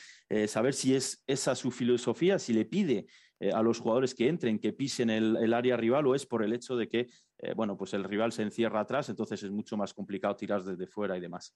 Saber 0.47 0.73
si 0.73 0.95
es 0.95 1.23
esa 1.26 1.56
su 1.56 1.71
filosofía, 1.71 2.38
si 2.38 2.54
le 2.54 2.65
pide 2.65 3.08
a 3.54 3.62
los 3.62 3.80
jugadores 3.80 4.15
que 4.15 4.30
entren, 4.30 4.60
que 4.60 4.71
pisen 4.71 5.10
el, 5.10 5.36
el 5.38 5.54
área 5.54 5.76
rival, 5.76 6.08
o 6.08 6.15
es 6.15 6.26
por 6.26 6.43
el 6.43 6.54
hecho 6.54 6.78
de 6.78 6.88
que, 6.88 7.08
bueno, 7.56 7.76
pues 7.76 7.93
el 7.93 8.04
rival 8.04 8.32
se 8.32 8.43
encierra 8.43 8.80
atrás, 8.80 9.10
entonces 9.10 9.43
es 9.43 9.52
mucho 9.52 9.76
más 9.76 9.93
complicado 9.93 10.36
tirar 10.36 10.63
desde 10.63 10.88
fuera 10.88 11.17
y 11.17 11.21
demás. 11.21 11.54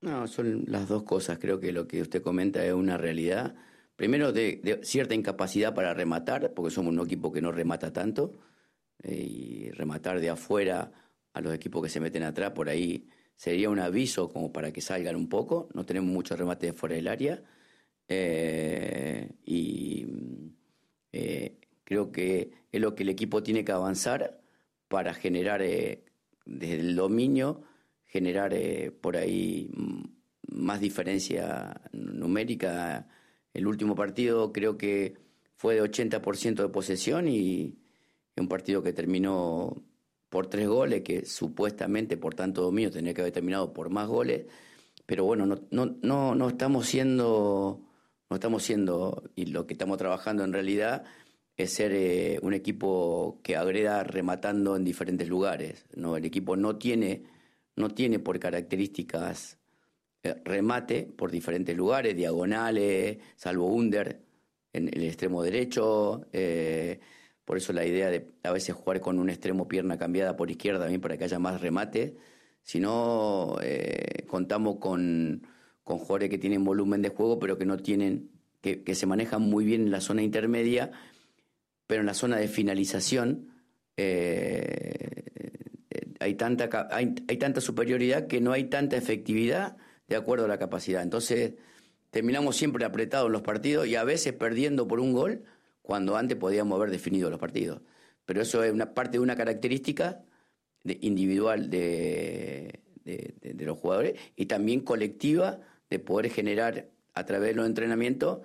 No, 0.00 0.26
son 0.26 0.64
las 0.68 0.88
dos 0.88 1.02
cosas. 1.02 1.38
Creo 1.38 1.58
que 1.58 1.72
lo 1.72 1.88
que 1.88 2.02
usted 2.02 2.22
comenta 2.22 2.64
es 2.64 2.72
una 2.72 2.96
realidad. 2.96 3.56
Primero, 3.96 4.32
de, 4.32 4.60
de 4.62 4.84
cierta 4.84 5.14
incapacidad 5.14 5.74
para 5.74 5.94
rematar, 5.94 6.52
porque 6.54 6.70
somos 6.74 6.92
un 6.92 7.00
equipo 7.00 7.32
que 7.32 7.40
no 7.40 7.52
remata 7.52 7.92
tanto. 7.92 8.32
eh, 9.02 9.14
y 9.14 9.70
rematar 9.72 10.20
de 10.20 10.30
afuera 10.30 10.92
a 11.32 11.40
los 11.40 11.54
equipos 11.54 11.82
que 11.82 11.88
se 11.88 12.00
meten 12.00 12.22
atrás, 12.22 12.52
por 12.52 12.68
ahí 12.68 13.08
sería 13.36 13.70
un 13.70 13.80
aviso 13.80 14.28
como 14.32 14.52
para 14.52 14.72
que 14.72 14.80
salgan 14.80 15.16
un 15.16 15.28
poco. 15.28 15.68
No 15.74 15.84
tenemos 15.84 16.10
mucho 16.12 16.36
remate 16.36 16.66
de 16.68 16.72
fuera 16.72 16.94
del 16.96 17.08
área. 17.08 17.42
Eh, 18.08 19.30
y 19.44 20.06
eh, 21.12 21.58
creo 21.84 22.12
que 22.12 22.52
es 22.72 22.80
lo 22.80 22.94
que 22.94 23.02
el 23.04 23.08
equipo 23.10 23.42
tiene 23.42 23.64
que 23.64 23.72
avanzar 23.72 24.40
para 24.88 25.14
generar 25.14 25.62
eh, 25.62 26.04
desde 26.44 26.74
el 26.80 26.96
dominio 26.96 27.62
generar 28.06 28.54
por 29.00 29.16
ahí 29.16 29.70
mm, 29.74 30.04
más 30.62 30.80
diferencia 30.80 31.80
numérica. 31.92 33.08
El 33.54 33.66
último 33.68 33.94
partido 33.94 34.52
creo 34.52 34.76
que 34.76 35.14
fue 35.56 35.76
de 35.76 35.82
80% 35.82 36.56
de 36.56 36.68
posesión 36.68 37.28
y, 37.28 37.78
un 38.36 38.48
partido 38.48 38.82
que 38.82 38.92
terminó 38.92 39.82
por 40.28 40.48
tres 40.48 40.68
goles, 40.68 41.02
que 41.02 41.24
supuestamente 41.24 42.16
por 42.16 42.34
tanto 42.34 42.62
dominio 42.62 42.90
tenía 42.90 43.14
que 43.14 43.20
haber 43.20 43.32
terminado 43.32 43.72
por 43.72 43.90
más 43.90 44.08
goles. 44.08 44.46
Pero 45.06 45.24
bueno, 45.24 45.46
no, 45.46 45.60
no, 45.70 45.96
no, 46.02 46.34
no 46.34 46.48
estamos 46.48 46.86
siendo, 46.86 47.80
no 48.28 48.36
estamos 48.36 48.64
siendo, 48.64 49.22
y 49.36 49.46
lo 49.46 49.66
que 49.66 49.74
estamos 49.74 49.98
trabajando 49.98 50.44
en 50.44 50.52
realidad 50.52 51.04
es 51.56 51.72
ser 51.72 51.92
eh, 51.92 52.40
un 52.42 52.54
equipo 52.54 53.40
que 53.44 53.56
agreda 53.56 54.02
rematando 54.02 54.76
en 54.76 54.84
diferentes 54.84 55.28
lugares. 55.28 55.86
¿no? 55.94 56.16
El 56.16 56.24
equipo 56.24 56.56
no 56.56 56.76
tiene, 56.76 57.24
no 57.76 57.90
tiene 57.90 58.18
por 58.18 58.40
características 58.40 59.58
remate 60.44 61.02
por 61.16 61.30
diferentes 61.30 61.76
lugares, 61.76 62.16
diagonales, 62.16 63.18
salvo 63.36 63.66
under 63.66 64.20
en 64.72 64.88
el 64.88 65.04
extremo 65.04 65.42
derecho. 65.42 66.26
Eh, 66.32 67.00
por 67.44 67.58
eso 67.58 67.72
la 67.72 67.84
idea 67.84 68.10
de 68.10 68.26
a 68.42 68.52
veces 68.52 68.74
jugar 68.74 69.00
con 69.00 69.18
un 69.18 69.28
extremo 69.28 69.68
pierna 69.68 69.98
cambiada 69.98 70.36
por 70.36 70.50
izquierda 70.50 70.80
también 70.80 71.00
para 71.00 71.16
que 71.16 71.24
haya 71.24 71.38
más 71.38 71.60
remate. 71.60 72.16
Si 72.62 72.80
no, 72.80 73.58
contamos 74.26 74.76
con, 74.76 75.46
con 75.82 75.98
jugadores 75.98 76.30
que 76.30 76.38
tienen 76.38 76.64
volumen 76.64 77.02
de 77.02 77.10
juego, 77.10 77.38
pero 77.38 77.58
que 77.58 77.66
no 77.66 77.76
tienen, 77.76 78.30
que, 78.62 78.94
se 78.94 79.06
manejan 79.06 79.42
muy 79.42 79.66
bien 79.66 79.82
en 79.82 79.90
la 79.90 80.00
zona 80.00 80.22
intermedia 80.22 80.90
pero 81.86 82.00
en 82.00 82.06
la 82.06 82.14
zona 82.14 82.36
de 82.36 82.48
finalización 82.48 83.50
eh, 83.96 85.24
hay, 86.18 86.34
tanta, 86.34 86.88
hay, 86.90 87.14
tanta 87.38 87.60
superioridad 87.60 88.26
que 88.26 88.40
no 88.40 88.52
hay 88.52 88.64
tanta 88.64 88.96
efectividad 88.96 89.76
de 90.08 90.16
acuerdo 90.16 90.44
a 90.44 90.48
la 90.48 90.58
capacidad. 90.58 91.02
Entonces, 91.02 91.54
terminamos 92.10 92.56
siempre 92.56 92.84
apretados 92.84 93.26
en 93.26 93.32
los 93.32 93.42
partidos 93.42 93.86
y 93.86 93.96
a 93.96 94.04
veces 94.04 94.32
perdiendo 94.32 94.86
por 94.86 95.00
un 95.00 95.12
gol 95.12 95.44
cuando 95.82 96.16
antes 96.16 96.36
podíamos 96.36 96.76
haber 96.76 96.90
definido 96.90 97.30
los 97.30 97.40
partidos. 97.40 97.82
Pero 98.24 98.42
eso 98.42 98.62
es 98.64 98.72
una 98.72 98.94
parte 98.94 99.18
de 99.18 99.20
una 99.20 99.36
característica 99.36 100.24
individual 100.84 101.70
de, 101.70 102.80
de, 103.04 103.64
los 103.64 103.78
jugadores 103.78 104.18
y 104.36 104.46
también 104.46 104.80
colectiva 104.80 105.60
de 105.88 105.98
poder 105.98 106.30
generar 106.30 106.90
a 107.14 107.24
través 107.24 107.50
de 107.50 107.54
los 107.54 107.66
entrenamientos 107.66 108.40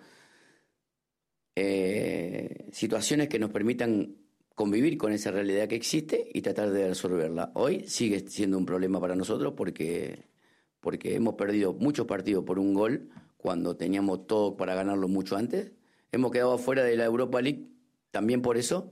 eh, 1.56 2.68
situaciones 2.72 3.28
que 3.28 3.40
nos 3.40 3.50
permitan 3.50 4.16
convivir 4.56 4.98
con 4.98 5.12
esa 5.12 5.32
realidad 5.32 5.68
que 5.68 5.76
existe 5.76 6.30
y 6.34 6.42
tratar 6.42 6.72
de 6.72 6.90
resolverla. 6.90 7.52
Hoy 7.56 7.86
sigue 7.88 8.28
siendo 8.28 8.58
un 8.58 8.66
problema 8.66 9.00
para 9.00 9.16
nosotros 9.16 9.54
porque, 9.56 10.29
porque 10.80 11.16
hemos 11.16 11.36
perdido 11.36 11.74
muchos 11.74 12.06
partidos 12.08 12.44
por 12.44 12.60
un 12.60 12.74
gol 12.74 13.10
cuando 13.38 13.76
teníamos 13.76 14.28
todo 14.28 14.58
para 14.58 14.76
ganarlo 14.76 15.08
mucho 15.08 15.36
antes. 15.36 15.72
Hemos 16.12 16.32
quedado 16.32 16.58
fuera 16.58 16.84
de 16.84 16.96
la 16.96 17.06
Europa 17.06 17.42
League 17.42 17.68
también 18.12 18.42
por 18.42 18.58
eso. 18.58 18.92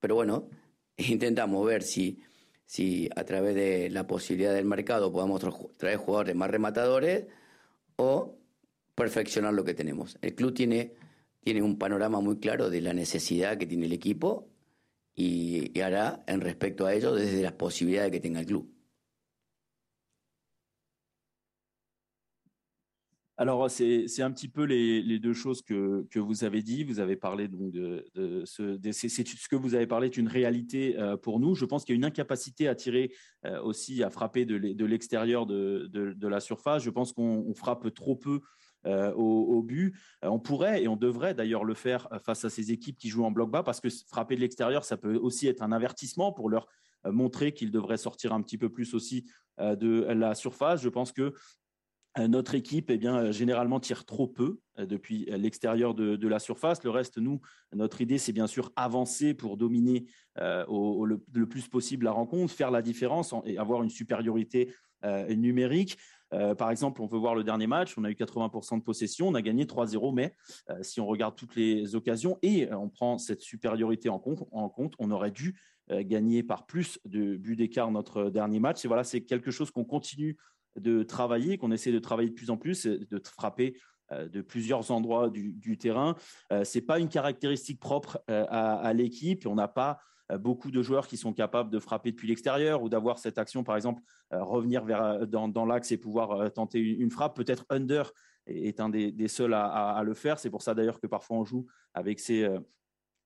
Pero 0.00 0.14
bueno, 0.14 0.48
intentamos 0.96 1.66
ver 1.66 1.82
si, 1.82 2.20
si 2.64 3.08
a 3.16 3.24
través 3.24 3.54
de 3.54 3.90
la 3.90 4.06
posibilidad 4.06 4.54
del 4.54 4.64
mercado 4.64 5.12
podamos 5.12 5.42
traer 5.76 5.96
jugadores 5.96 6.36
más 6.36 6.50
rematadores 6.50 7.26
o 7.96 8.36
perfeccionar 8.94 9.54
lo 9.54 9.64
que 9.64 9.74
tenemos. 9.74 10.18
El 10.22 10.34
club 10.34 10.54
tiene 10.54 10.94
tiene 11.48 11.62
un 11.62 11.78
panorama 11.78 12.20
muy 12.20 12.38
claro 12.38 12.68
de 12.70 12.80
la 12.80 12.92
necesidad 12.92 13.56
que 13.56 13.66
tiene 13.66 13.86
el 13.86 13.92
equipo 13.92 14.48
y, 15.14 15.80
hará 15.80 16.22
en 16.26 16.42
respecto 16.42 16.84
a 16.84 16.92
ello 16.92 17.14
desde 17.14 17.40
las 17.40 17.52
posibilidades 17.52 18.12
que 18.12 18.20
tenga 18.20 18.40
el 18.40 18.46
club. 18.46 18.70
Alors, 23.40 23.70
c'est 23.70 24.20
un 24.20 24.32
petit 24.32 24.48
peu 24.48 24.64
les, 24.64 25.00
les, 25.00 25.20
deux 25.20 25.32
choses 25.32 25.62
que, 25.62 26.04
que, 26.10 26.18
vous 26.18 26.42
avez 26.42 26.60
dit. 26.60 26.82
Vous 26.82 26.98
avez 26.98 27.14
parlé 27.14 27.46
donc 27.46 27.70
de, 27.70 28.04
ce, 28.44 28.76
ce 28.82 29.48
que 29.48 29.54
vous 29.54 29.76
avez 29.76 29.86
parlé 29.86 30.08
est 30.08 30.16
une 30.16 30.26
réalité 30.26 30.98
euh, 30.98 31.16
pour 31.16 31.38
nous. 31.38 31.54
Je 31.54 31.64
pense 31.64 31.84
qu'il 31.84 31.94
y 31.94 31.96
a 31.96 31.98
une 31.98 32.04
incapacité 32.04 32.66
à 32.66 32.74
tirer 32.74 33.12
euh, 33.44 33.62
aussi, 33.62 34.02
à 34.02 34.10
frapper 34.10 34.44
de 34.44 34.84
l'extérieur 34.84 35.46
de, 35.46 35.88
de, 35.88 36.28
la 36.28 36.40
surface. 36.40 36.82
Je 36.82 36.90
pense 36.90 37.12
qu'on 37.12 37.54
frappe 37.54 37.94
trop 37.94 38.16
peu 38.16 38.40
euh, 38.86 39.12
au, 39.12 39.62
but. 39.62 39.94
On 40.22 40.40
pourrait 40.40 40.82
et 40.82 40.88
on 40.88 40.96
devrait 40.96 41.34
d'ailleurs 41.34 41.62
le 41.62 41.74
faire 41.74 42.08
face 42.24 42.44
à 42.44 42.50
ces 42.50 42.72
équipes 42.72 42.98
qui 42.98 43.08
jouent 43.08 43.24
en 43.24 43.30
bloc 43.30 43.52
bas 43.52 43.62
parce 43.62 43.80
que 43.80 43.88
frapper 44.08 44.34
de 44.34 44.40
l'extérieur, 44.40 44.84
ça 44.84 44.96
peut 44.96 45.14
aussi 45.14 45.46
être 45.46 45.62
un 45.62 45.70
avertissement 45.70 46.32
pour 46.32 46.50
leur 46.50 46.66
montrer 47.04 47.52
qu'ils 47.52 47.70
devraient 47.70 47.98
sortir 47.98 48.32
un 48.32 48.42
petit 48.42 48.58
peu 48.58 48.68
plus 48.68 48.94
aussi 48.94 49.30
de 49.60 50.02
la 50.12 50.34
surface. 50.34 50.82
Je 50.82 50.88
pense 50.88 51.12
que 51.12 51.34
notre 52.26 52.54
équipe, 52.54 52.90
eh 52.90 52.98
bien, 52.98 53.30
généralement 53.30 53.80
tire 53.80 54.04
trop 54.04 54.26
peu 54.26 54.58
depuis 54.78 55.26
l'extérieur 55.30 55.94
de, 55.94 56.28
la 56.28 56.38
surface. 56.38 56.82
Le 56.82 56.90
reste, 56.90 57.18
nous, 57.18 57.40
notre 57.72 58.00
idée, 58.00 58.18
c'est 58.18 58.32
bien 58.32 58.46
sûr 58.46 58.72
avancer 58.76 59.34
pour 59.34 59.56
dominer 59.56 60.06
le, 60.36 61.44
plus 61.44 61.68
possible 61.68 62.06
la 62.06 62.12
rencontre, 62.12 62.52
faire 62.52 62.70
la 62.70 62.82
différence 62.82 63.34
et 63.44 63.58
avoir 63.58 63.82
une 63.82 63.90
supériorité 63.90 64.74
numérique. 65.28 65.98
Euh, 66.32 66.54
par 66.54 66.70
exemple, 66.70 67.00
on 67.00 67.08
peut 67.08 67.16
voir 67.16 67.34
le 67.34 67.44
dernier 67.44 67.66
match, 67.66 67.96
on 67.96 68.04
a 68.04 68.10
eu 68.10 68.14
80% 68.14 68.78
de 68.78 68.82
possession, 68.82 69.28
on 69.28 69.34
a 69.34 69.42
gagné 69.42 69.64
3-0, 69.64 70.14
mais 70.14 70.34
euh, 70.70 70.82
si 70.82 71.00
on 71.00 71.06
regarde 71.06 71.34
toutes 71.36 71.56
les 71.56 71.94
occasions 71.94 72.38
et 72.42 72.70
euh, 72.70 72.76
on 72.76 72.88
prend 72.88 73.18
cette 73.18 73.40
supériorité 73.40 74.08
en 74.08 74.18
compte, 74.18 74.46
en 74.50 74.68
compte 74.68 74.94
on 74.98 75.10
aurait 75.10 75.30
dû 75.30 75.58
gagner 75.90 76.42
par 76.42 76.66
plus 76.66 77.00
de 77.06 77.38
buts 77.38 77.56
d'écart 77.56 77.90
notre 77.90 78.28
dernier 78.28 78.60
match. 78.60 78.84
Et 78.84 78.88
voilà, 78.88 79.04
c'est 79.04 79.22
quelque 79.22 79.50
chose 79.50 79.70
qu'on 79.70 79.86
continue 79.86 80.36
de 80.76 81.02
travailler, 81.02 81.58
qu'on 81.58 81.72
essaie 81.72 81.92
de 81.92 81.98
travailler 81.98 82.30
de 82.30 82.34
plus 82.34 82.50
en 82.50 82.56
plus, 82.56 82.86
de 82.86 83.20
frapper 83.24 83.76
de 84.10 84.40
plusieurs 84.40 84.90
endroits 84.90 85.28
du, 85.28 85.76
terrain. 85.76 86.14
Ce 86.50 86.78
n'est 86.78 86.84
pas 86.84 86.98
une 86.98 87.08
caractéristique 87.10 87.78
propre 87.78 88.22
à, 88.26 88.76
à 88.76 88.92
l'équipe. 88.94 89.46
On 89.46 89.56
n'a 89.56 89.68
pas 89.68 89.98
euh, 90.32 90.38
beaucoup 90.38 90.70
de 90.70 90.82
joueurs 90.82 91.06
qui 91.06 91.16
sont 91.16 91.32
capables 91.32 91.70
de 91.70 91.78
frapper 91.78 92.10
depuis 92.10 92.28
l'extérieur 92.28 92.82
ou 92.82 92.88
d'avoir 92.88 93.18
cette 93.18 93.38
action, 93.38 93.64
par 93.64 93.76
exemple, 93.76 94.02
euh, 94.32 94.42
revenir 94.42 94.84
vers, 94.84 95.02
euh, 95.02 95.26
dans, 95.26 95.66
l'axe 95.66 95.92
et 95.92 95.96
pouvoir 95.96 96.52
tenter 96.52 96.78
une, 96.78 97.10
frappe. 97.10 97.34
Peut-être 97.36 97.64
Under 97.70 98.12
est 98.46 98.80
un 98.80 98.88
des, 98.88 99.28
seuls 99.28 99.54
à, 99.54 100.02
le 100.04 100.14
faire. 100.14 100.38
C'est 100.38 100.50
pour 100.50 100.62
ça 100.62 100.74
d'ailleurs 100.74 101.00
que 101.00 101.06
parfois 101.06 101.36
on 101.36 101.44
joue 101.44 101.66
avec 101.94 102.20
ces 102.20 102.48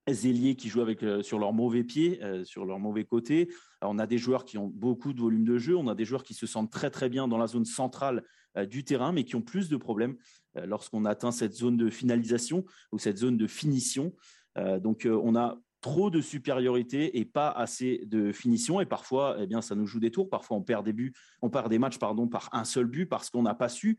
ailiers 0.07 0.57
qui 0.57 0.69
jouent 0.69 0.81
avec, 0.81 1.05
sur 1.23 1.39
leur 1.39 1.53
mauvais 1.53 1.85
pied, 1.85 2.21
sur 2.45 2.65
leur 2.65 2.79
mauvais 2.79 3.05
côté. 3.05 3.49
on 3.83 3.99
a 3.99 4.07
des 4.07 4.19
joueurs 4.19 4.45
qui 4.45 4.59
ont 4.59 4.67
beaucoup 4.67 5.13
de 5.13 5.21
volume 5.21 5.45
de 5.45 5.59
jeu, 5.59 5.77
on 5.77 5.87
a 5.89 5.95
des 5.95 6.05
joueurs 6.05 6.25
qui 6.25 6.35
se 6.35 6.47
sentent 6.47 6.73
très 6.73 6.91
très 6.91 7.09
bien 7.09 7.29
dans 7.29 7.39
la 7.39 7.47
zone 7.47 7.65
centrale 7.65 8.25
du 8.69 8.85
terrain, 8.85 9.13
mais 9.13 9.25
qui 9.25 9.37
ont 9.37 9.43
plus 9.43 9.69
de 9.69 9.77
problèmes 9.77 10.17
lorsqu'on 10.55 11.05
atteint 11.05 11.31
cette 11.31 11.55
zone 11.55 11.77
de 11.77 11.89
finalisation 11.89 12.65
ou 12.91 12.99
cette 12.99 13.19
zone 13.19 13.37
de 13.37 13.47
finition. 13.47 14.13
donc 14.57 15.07
on 15.09 15.37
a 15.37 15.59
trop 15.83 16.11
de 16.11 16.21
supériorité 16.21 17.19
et 17.19 17.25
pas 17.27 17.51
assez 17.51 18.03
de 18.07 18.33
finition. 18.33 18.81
Et 18.81 18.87
parfois, 18.87 19.37
eh 19.41 19.47
bien, 19.47 19.61
ça 19.61 19.75
nous 19.75 19.87
joue 19.87 20.01
des 20.01 20.11
tours. 20.11 20.31
Parfois, 20.31 20.57
on 20.57 20.63
perd 20.63 20.87
des 20.87 20.93
buts, 20.95 21.13
on 21.43 21.51
perd 21.51 21.69
des 21.69 21.79
matchs 21.79 21.99
pardon, 21.99 22.29
par 22.29 22.49
un 22.53 22.65
seul 22.65 22.87
but 22.87 23.07
parce 23.07 23.29
qu'on 23.29 23.43
n'a 23.43 23.55
pas 23.55 23.69
su 23.69 23.99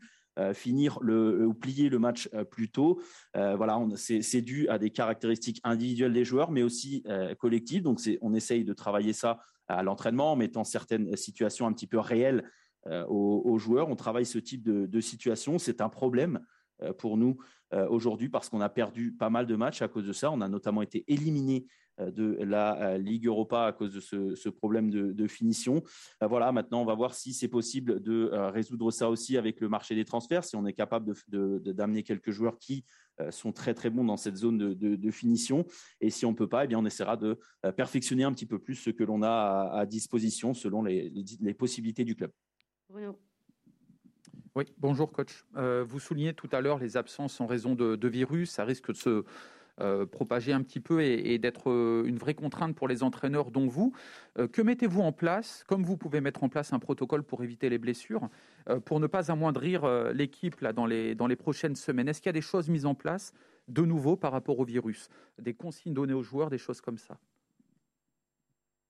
finir 0.52 0.98
le, 1.00 1.46
ou 1.46 1.54
plier 1.54 1.88
le 1.88 1.98
match 1.98 2.28
euh, 2.34 2.44
plus 2.44 2.70
tôt. 2.70 3.00
Euh, 3.36 3.56
voilà, 3.56 3.80
c'est 3.96 4.42
dû 4.42 4.68
à 4.68 4.78
des 4.78 4.90
caractéristiques 4.90 5.60
individuelles 5.64 6.12
des 6.12 6.24
joueurs, 6.24 6.50
mais 6.50 6.62
aussi 6.62 7.04
collectives. 7.38 7.82
Donc, 7.82 8.00
on 8.20 8.34
essaye 8.34 8.64
de 8.64 8.72
travailler 8.72 9.12
ça 9.12 9.40
à 9.68 9.82
l'entraînement 9.82 10.32
en 10.32 10.36
mettant 10.36 10.64
certaines 10.64 11.16
situations 11.16 11.66
un 11.66 11.72
petit 11.72 11.86
peu 11.86 11.98
réelles 11.98 12.44
aux, 13.08 13.58
joueurs. 13.58 13.88
On 13.88 13.96
travaille 13.96 14.26
ce 14.26 14.38
type 14.38 14.62
de 14.62 15.00
situation. 15.00 15.58
C'est 15.58 15.80
un 15.80 15.88
problème 15.88 16.40
pour 16.98 17.16
nous 17.16 17.38
euh, 17.74 17.88
aujourd'hui 17.88 18.28
parce 18.28 18.48
qu'on 18.48 18.60
a 18.60 18.68
perdu 18.68 19.12
pas 19.12 19.30
mal 19.30 19.46
de 19.46 19.56
matchs 19.56 19.82
à 19.82 19.88
cause 19.88 20.06
de 20.06 20.12
ça. 20.12 20.30
On 20.30 20.40
a 20.40 20.48
notamment 20.48 20.82
été 20.82 21.04
éliminé 21.08 21.66
euh, 21.98 22.10
de 22.12 22.36
la 22.44 22.92
euh, 22.92 22.98
Ligue 22.98 23.26
Europa 23.26 23.64
à 23.64 23.72
cause 23.72 23.92
de 23.92 24.00
ce, 24.00 24.48
problème 24.48 24.90
de, 24.90 25.26
finition. 25.26 25.82
voilà, 26.20 26.52
maintenant, 26.52 26.82
on 26.82 26.84
va 26.84 26.94
voir 26.94 27.14
si 27.14 27.32
c'est 27.32 27.48
possible 27.48 28.00
de 28.00 28.30
résoudre 28.52 28.90
ça 28.90 29.10
aussi 29.10 29.36
avec 29.36 29.60
le 29.60 29.68
marché 29.68 29.94
des 29.94 30.04
transferts, 30.04 30.44
si 30.44 30.54
on 30.54 30.66
est 30.66 30.72
capable 30.72 31.14
d'amener 31.28 32.02
quelques 32.02 32.30
joueurs 32.30 32.58
qui 32.58 32.84
sont 33.30 33.52
très 33.52 33.74
très 33.74 33.90
bons 33.90 34.04
dans 34.04 34.16
cette 34.16 34.36
zone 34.36 34.58
de, 34.58 35.10
finition. 35.10 35.64
Et 36.00 36.10
si 36.10 36.26
on 36.26 36.32
ne 36.32 36.36
peut 36.36 36.48
pas, 36.48 36.64
eh 36.64 36.68
bien, 36.68 36.78
on 36.78 36.84
essaiera 36.84 37.16
de 37.16 37.38
perfectionner 37.76 38.24
un 38.24 38.32
petit 38.32 38.46
peu 38.46 38.58
plus 38.58 38.74
ce 38.74 38.90
que 38.90 39.02
l'on 39.02 39.22
a 39.22 39.70
à, 39.72 39.86
disposition 39.86 40.54
selon 40.54 40.82
les, 40.82 41.10
les 41.40 41.54
possibilités 41.54 42.04
du 42.04 42.14
club. 42.14 42.30
Bruno. 42.88 43.18
Oui, 44.56 44.66
bonjour 44.78 45.10
coach. 45.10 45.44
Euh, 45.56 45.84
vous 45.84 45.98
soulignez 45.98 46.32
tout 46.32 46.48
à 46.52 46.60
l'heure 46.60 46.78
les 46.78 46.96
absences 46.96 47.40
en 47.40 47.46
raison 47.46 47.74
de, 47.74 48.06
virus. 48.06 48.52
Ça 48.52 48.64
risque 48.64 48.92
de 48.92 48.96
se 48.96 49.24
euh, 49.80 50.06
propager 50.06 50.52
un 50.52 50.62
petit 50.62 50.78
peu 50.78 51.02
et, 51.02 51.38
d'être 51.38 51.70
euh, 51.70 52.04
une 52.06 52.18
vraie 52.18 52.34
contrainte 52.34 52.76
pour 52.76 52.86
les 52.86 53.02
entraîneurs, 53.02 53.50
dont 53.50 53.66
vous. 53.66 53.92
que 54.52 54.62
mettez-vous 54.62 55.00
en 55.00 55.10
place, 55.10 55.64
comme 55.66 55.82
vous 55.82 55.96
pouvez 55.96 56.20
mettre 56.20 56.44
en 56.44 56.48
place 56.48 56.72
un 56.72 56.78
protocole 56.78 57.24
pour 57.24 57.42
éviter 57.42 57.68
les 57.68 57.78
blessures, 57.78 58.28
pour 58.84 59.00
ne 59.00 59.08
pas 59.08 59.32
amoindrir 59.32 59.88
l'équipe 60.12 60.60
là, 60.60 60.72
dans, 60.72 60.86
les, 60.86 61.16
dans 61.16 61.26
les 61.26 61.36
prochaines 61.36 61.74
semaines? 61.74 62.06
Est-ce 62.06 62.20
qu'il 62.20 62.28
y 62.28 62.30
a 62.30 62.32
des 62.32 62.40
choses 62.40 62.68
mises 62.68 62.86
en 62.86 62.94
place 62.94 63.32
de 63.66 63.82
nouveau 63.82 64.14
par 64.14 64.30
rapport 64.30 64.60
au 64.60 64.64
virus? 64.64 65.08
Des 65.40 65.54
consignes 65.54 65.94
données 65.94 66.14
aux 66.14 66.22
joueurs, 66.22 66.48
des 66.48 66.58
choses 66.58 66.80
comme 66.80 66.98
ça? 66.98 67.18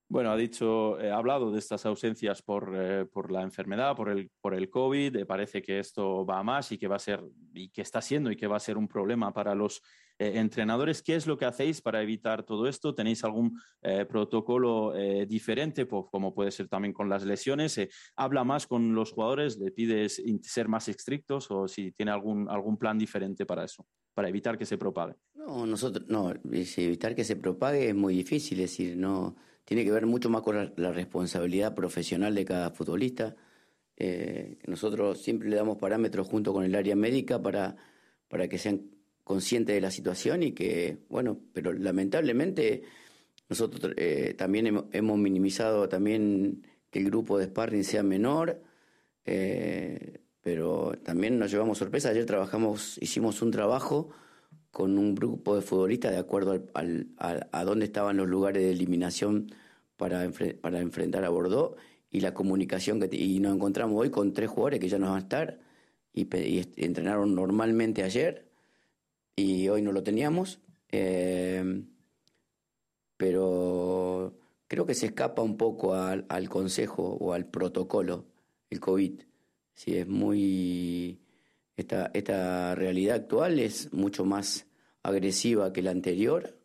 Bueno, 0.06 0.30
ha 0.30 0.36
dicho, 0.36 0.96
ha 0.96 1.16
hablado 1.16 1.50
de 1.50 1.58
estas 1.58 1.86
ausencias 1.86 2.42
por, 2.42 2.72
eh, 2.76 3.06
por 3.06 3.32
la 3.32 3.42
enfermedad, 3.42 3.96
por 3.96 4.10
el, 4.10 4.30
por 4.40 4.54
el 4.54 4.68
COVID. 4.68 5.16
Eh, 5.16 5.26
parece 5.26 5.62
que 5.62 5.78
esto 5.78 6.26
va 6.26 6.42
más 6.42 6.70
y 6.72 6.78
que 6.78 6.88
va 6.88 6.96
a 6.96 7.00
ser, 7.00 7.24
y 7.54 7.70
que 7.70 7.80
está 7.80 8.02
siendo 8.02 8.30
y 8.30 8.36
que 8.36 8.46
va 8.46 8.56
a 8.56 8.60
ser 8.60 8.76
un 8.76 8.86
problema 8.86 9.32
para 9.32 9.54
los 9.54 9.80
eh, 10.18 10.32
entrenadores. 10.34 11.02
¿Qué 11.02 11.16
es 11.16 11.26
lo 11.26 11.38
que 11.38 11.46
hacéis 11.46 11.80
para 11.80 12.02
evitar 12.02 12.44
todo 12.44 12.68
esto? 12.68 12.94
¿Tenéis 12.94 13.24
algún 13.24 13.58
protocolo 14.08 14.92
diferente, 15.26 15.86
como 15.86 16.34
puede 16.34 16.50
ser 16.50 16.68
también 16.68 16.92
con 16.92 17.08
las 17.08 17.24
lesiones? 17.24 17.80
¿Habla 18.14 18.44
más 18.44 18.66
con 18.66 18.94
los 18.94 19.12
jugadores? 19.12 19.58
¿Le 19.58 19.72
pides 19.72 20.22
ser 20.42 20.68
más 20.68 20.88
estrictos 20.88 21.50
o 21.50 21.66
si 21.66 21.92
tiene 21.92 22.12
algún, 22.12 22.48
algún 22.48 22.76
plan 22.76 22.98
diferente 22.98 23.44
para 23.46 23.64
eso, 23.64 23.86
para 24.14 24.28
evitar 24.28 24.56
que 24.56 24.66
se 24.66 24.78
propague? 24.78 25.14
No, 25.34 25.66
nosotros, 25.66 26.06
no, 26.08 26.32
evitar 26.76 27.14
que 27.14 27.24
se 27.24 27.36
propague 27.36 27.88
es 27.88 27.94
muy 27.94 28.14
difícil, 28.14 28.60
es 28.60 28.70
decir, 28.70 28.96
no, 28.96 29.36
tiene 29.64 29.84
que 29.84 29.92
ver 29.92 30.06
mucho 30.06 30.28
más 30.30 30.42
con 30.42 30.72
la, 30.76 30.92
responsabilidad 30.92 31.74
profesional 31.74 32.34
de 32.34 32.44
cada 32.44 32.70
futbolista. 32.70 33.34
Eh, 33.96 34.58
nosotros 34.66 35.22
siempre 35.22 35.48
le 35.48 35.56
damos 35.56 35.78
parámetros 35.78 36.28
junto 36.28 36.52
con 36.52 36.64
el 36.64 36.74
área 36.74 36.96
médica 36.96 37.40
para, 37.40 37.76
para 38.28 38.48
que 38.48 38.58
sean 38.58 38.82
conscientes 39.22 39.74
de 39.74 39.80
la 39.80 39.90
situación 39.90 40.42
y 40.42 40.52
que, 40.52 40.98
bueno, 41.08 41.40
pero 41.52 41.72
lamentablemente 41.72 42.82
nosotros 43.48 43.92
eh, 43.96 44.34
también 44.36 44.86
hemos, 44.92 45.18
minimizado 45.18 45.88
también 45.88 46.66
que 46.90 46.98
el 46.98 47.06
grupo 47.06 47.38
de 47.38 47.46
sparring 47.46 47.84
sea 47.84 48.02
menor, 48.02 48.62
eh, 49.24 50.20
pero 50.42 50.92
también 51.02 51.38
nos 51.38 51.50
llevamos 51.50 51.78
sorpresa. 51.78 52.10
Ayer 52.10 52.26
trabajamos, 52.26 52.98
hicimos 53.00 53.40
un 53.42 53.50
trabajo 53.50 54.10
con 54.74 54.98
un 54.98 55.14
grupo 55.14 55.54
de 55.54 55.62
futbolistas 55.62 56.12
de 56.12 56.18
acuerdo 56.18 56.62
al, 56.74 57.08
a 57.18 57.64
dónde 57.64 57.86
estaban 57.86 58.18
los 58.18 58.28
lugares 58.28 58.62
de 58.62 58.72
eliminación 58.72 59.46
para, 59.96 60.28
para 60.60 60.80
enfrentar 60.80 61.24
a 61.24 61.30
Bordeaux 61.30 61.76
y 62.10 62.20
la 62.20 62.34
comunicación 62.34 63.00
que 63.00 63.16
y 63.16 63.38
nos 63.38 63.54
encontramos 63.54 63.98
hoy 63.98 64.10
con 64.10 64.32
tres 64.32 64.50
jugadores 64.50 64.80
que 64.80 64.88
ya 64.88 64.98
no 64.98 65.06
van 65.06 65.16
a 65.16 65.20
estar 65.20 65.60
y, 66.12 66.28
entrenaron 66.76 67.34
normalmente 67.34 68.02
ayer 68.02 68.50
y 69.36 69.68
hoy 69.68 69.80
no 69.80 69.92
lo 69.92 70.02
teníamos 70.02 70.58
eh, 70.90 71.84
pero 73.16 74.34
creo 74.66 74.86
que 74.86 74.94
se 74.94 75.06
escapa 75.06 75.42
un 75.42 75.56
poco 75.56 75.94
al, 75.94 76.48
consejo 76.48 77.02
o 77.04 77.32
al 77.32 77.46
protocolo 77.46 78.26
el 78.70 78.80
COVID. 78.80 79.22
Sí 79.72 79.96
es 79.96 80.06
muy 80.06 81.20
esta, 81.76 82.10
esta 82.14 82.74
realidad 82.74 83.16
actual 83.16 83.58
es 83.58 83.92
mucho 83.92 84.24
más 84.24 84.66
agresiva 85.02 85.72
que 85.72 85.82
la 85.82 85.90
anterior. 85.90 86.58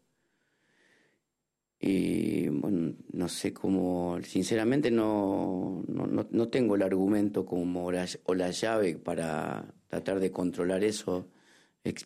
Y 1.82 2.50
bueno, 2.50 2.96
no 3.14 3.30
sé 3.30 3.54
cómo, 3.54 4.20
sinceramente 4.24 4.92
no, 4.92 5.84
no, 5.88 6.28
no 6.30 6.48
tengo 6.50 6.76
el 6.76 6.82
argumento 6.82 7.46
como 7.46 7.86
o 7.86 8.34
la 8.36 8.52
llave 8.52 8.98
para 8.98 9.74
tratar 9.88 10.20
de 10.20 10.32
controlar 10.32 10.84
eso. 10.84 11.30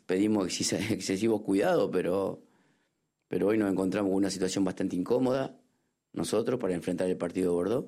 Pedimos 0.05 0.45
excesivo 0.73 1.43
cuidado, 1.43 1.89
pero, 1.89 2.43
pero 3.27 3.47
hoy 3.47 3.57
nos 3.57 3.71
encontramos 3.71 4.11
en 4.11 4.17
una 4.17 4.29
situación 4.29 4.63
bastante 4.63 4.95
incómoda 4.95 5.59
nosotros 6.13 6.59
para 6.59 6.75
enfrentar 6.75 7.09
el 7.09 7.17
partido 7.17 7.49
de 7.49 7.55
Bordeaux 7.55 7.87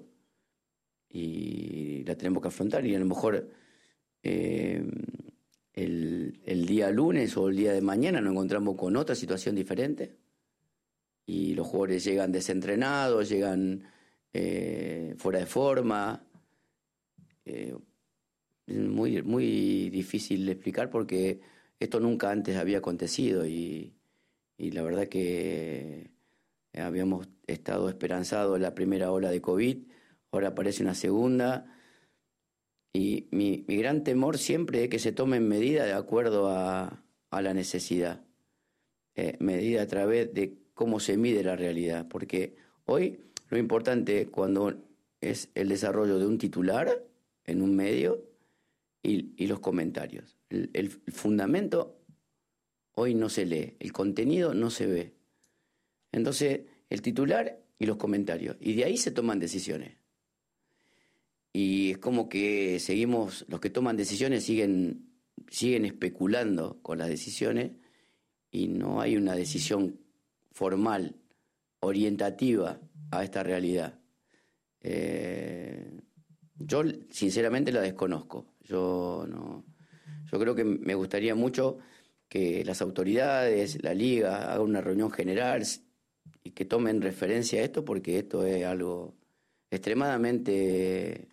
y 1.10 2.04
la 2.04 2.15
tenemos 2.15 2.41
que 2.41 2.49
afrontar 2.49 2.86
y 2.86 2.95
a 2.95 2.99
lo 2.99 3.06
mejor 3.06 3.47
eh, 4.27 4.83
el, 5.75 6.65
día 6.65 6.89
lunes 6.89 7.38
o 7.38 7.47
el 7.47 7.57
día 7.57 7.73
de 7.73 7.81
mañana 7.81 8.19
nos 8.19 8.31
encontramos 8.31 8.75
con 8.75 8.95
otra 8.95 9.13
situación 9.13 9.53
diferente 9.53 10.15
y 11.27 11.53
los 11.53 11.67
jugadores 11.67 12.03
llegan 12.03 12.31
desentrenados, 12.31 13.29
llegan 13.29 13.83
eh, 14.33 15.13
fuera 15.19 15.39
de 15.39 15.45
forma. 15.45 16.25
Eh, 17.45 17.75
muy, 18.67 19.21
muy 19.21 19.91
difícil 19.91 20.47
de 20.47 20.53
explicar 20.53 20.89
porque 20.89 21.39
esto 21.79 21.99
nunca 21.99 22.31
antes 22.31 22.57
había 22.57 22.79
acontecido 22.79 23.45
y, 23.45 23.93
y 24.57 24.71
la 24.71 24.81
verdad 24.81 25.07
que 25.07 26.09
habíamos 26.73 27.27
estado 27.45 27.89
esperanzados 27.89 28.59
la 28.59 28.73
primera 28.73 29.11
ola 29.11 29.29
de 29.29 29.39
COVID, 29.39 29.77
ahora 30.31 30.47
aparece 30.47 30.81
una 30.81 30.95
segunda 30.95 31.74
y 32.95 33.27
mi, 33.31 33.65
gran 33.67 34.05
temor 34.05 34.38
siempre 34.38 34.86
es 34.86 34.89
que 34.89 34.99
se 34.99 35.12
tomen 35.12 35.47
medidas 35.47 35.86
de 35.86 35.93
acuerdo 35.93 36.49
a, 36.49 37.01
la 37.31 37.53
necesidad, 37.53 38.23
eh, 39.15 39.36
medida 39.41 39.81
a 39.81 39.88
través 39.88 40.34
de 40.34 40.58
cómo 40.73 41.01
se 41.01 41.17
mide 41.17 41.43
la 41.43 41.58
realidad, 41.58 42.08
porque 42.08 42.55
hoy 42.86 43.19
lo 43.49 43.58
importante 43.58 44.27
cuando 44.27 44.73
es 45.19 45.49
el 45.55 45.67
desarrollo 45.67 46.17
de 46.17 46.25
un 46.25 46.38
titular 46.38 47.03
en 47.43 47.62
un 47.62 47.75
medio 47.75 48.23
y, 49.03 49.45
los 49.47 49.60
comentarios. 49.60 50.38
el, 50.49 50.89
fundamento 50.89 51.99
hoy 52.93 53.13
no 53.13 53.27
se 53.27 53.45
lee, 53.45 53.75
el 53.79 53.91
contenido 53.91 54.53
no 54.53 54.69
se 54.69 54.86
ve. 54.86 55.13
Entonces, 56.13 56.62
el 56.89 57.01
titular 57.01 57.60
y 57.77 57.88
los 57.88 57.97
comentarios. 57.97 58.55
Y 58.62 58.75
de 58.75 58.86
ahí 58.86 58.95
se 58.95 59.12
toman 59.12 59.39
decisiones 59.39 59.97
y 61.57 61.91
es 61.91 61.99
como 61.99 62.27
que 62.27 62.81
seguimos, 62.81 63.45
los 63.47 63.61
que 63.61 63.69
toman 63.69 63.95
decisiones 63.95 64.43
siguen, 64.43 65.07
siguen 65.47 65.85
especulando 65.85 66.81
con 66.81 66.97
las 66.97 67.07
decisiones 67.07 67.71
y 68.51 68.67
no 68.67 68.99
hay 68.99 69.15
una 69.15 69.35
decisión 69.35 70.01
formal, 70.51 71.15
orientativa 71.79 72.81
a 73.09 73.23
esta 73.23 73.41
realidad. 73.41 73.97
Eh, 74.81 76.01
yo 76.55 76.83
sinceramente 77.09 77.71
la 77.71 77.79
desconozco. 77.79 78.53
Yo 78.59 79.25
no, 79.25 79.63
yo 80.29 80.37
creo 80.37 80.55
que 80.55 80.65
me 80.65 80.93
gustaría 80.93 81.35
mucho 81.35 81.77
que 82.27 82.65
las 82.65 82.81
autoridades, 82.81 83.81
la 83.81 83.93
liga, 83.93 84.51
hagan 84.51 84.67
una 84.67 84.81
reunión 84.81 85.09
general 85.09 85.63
y 86.43 86.51
que 86.51 86.65
tomen 86.65 87.01
referencia 87.01 87.61
a 87.61 87.63
esto 87.63 87.85
porque 87.85 88.19
esto 88.19 88.45
es 88.45 88.65
algo 88.65 89.15
extremadamente 89.71 91.29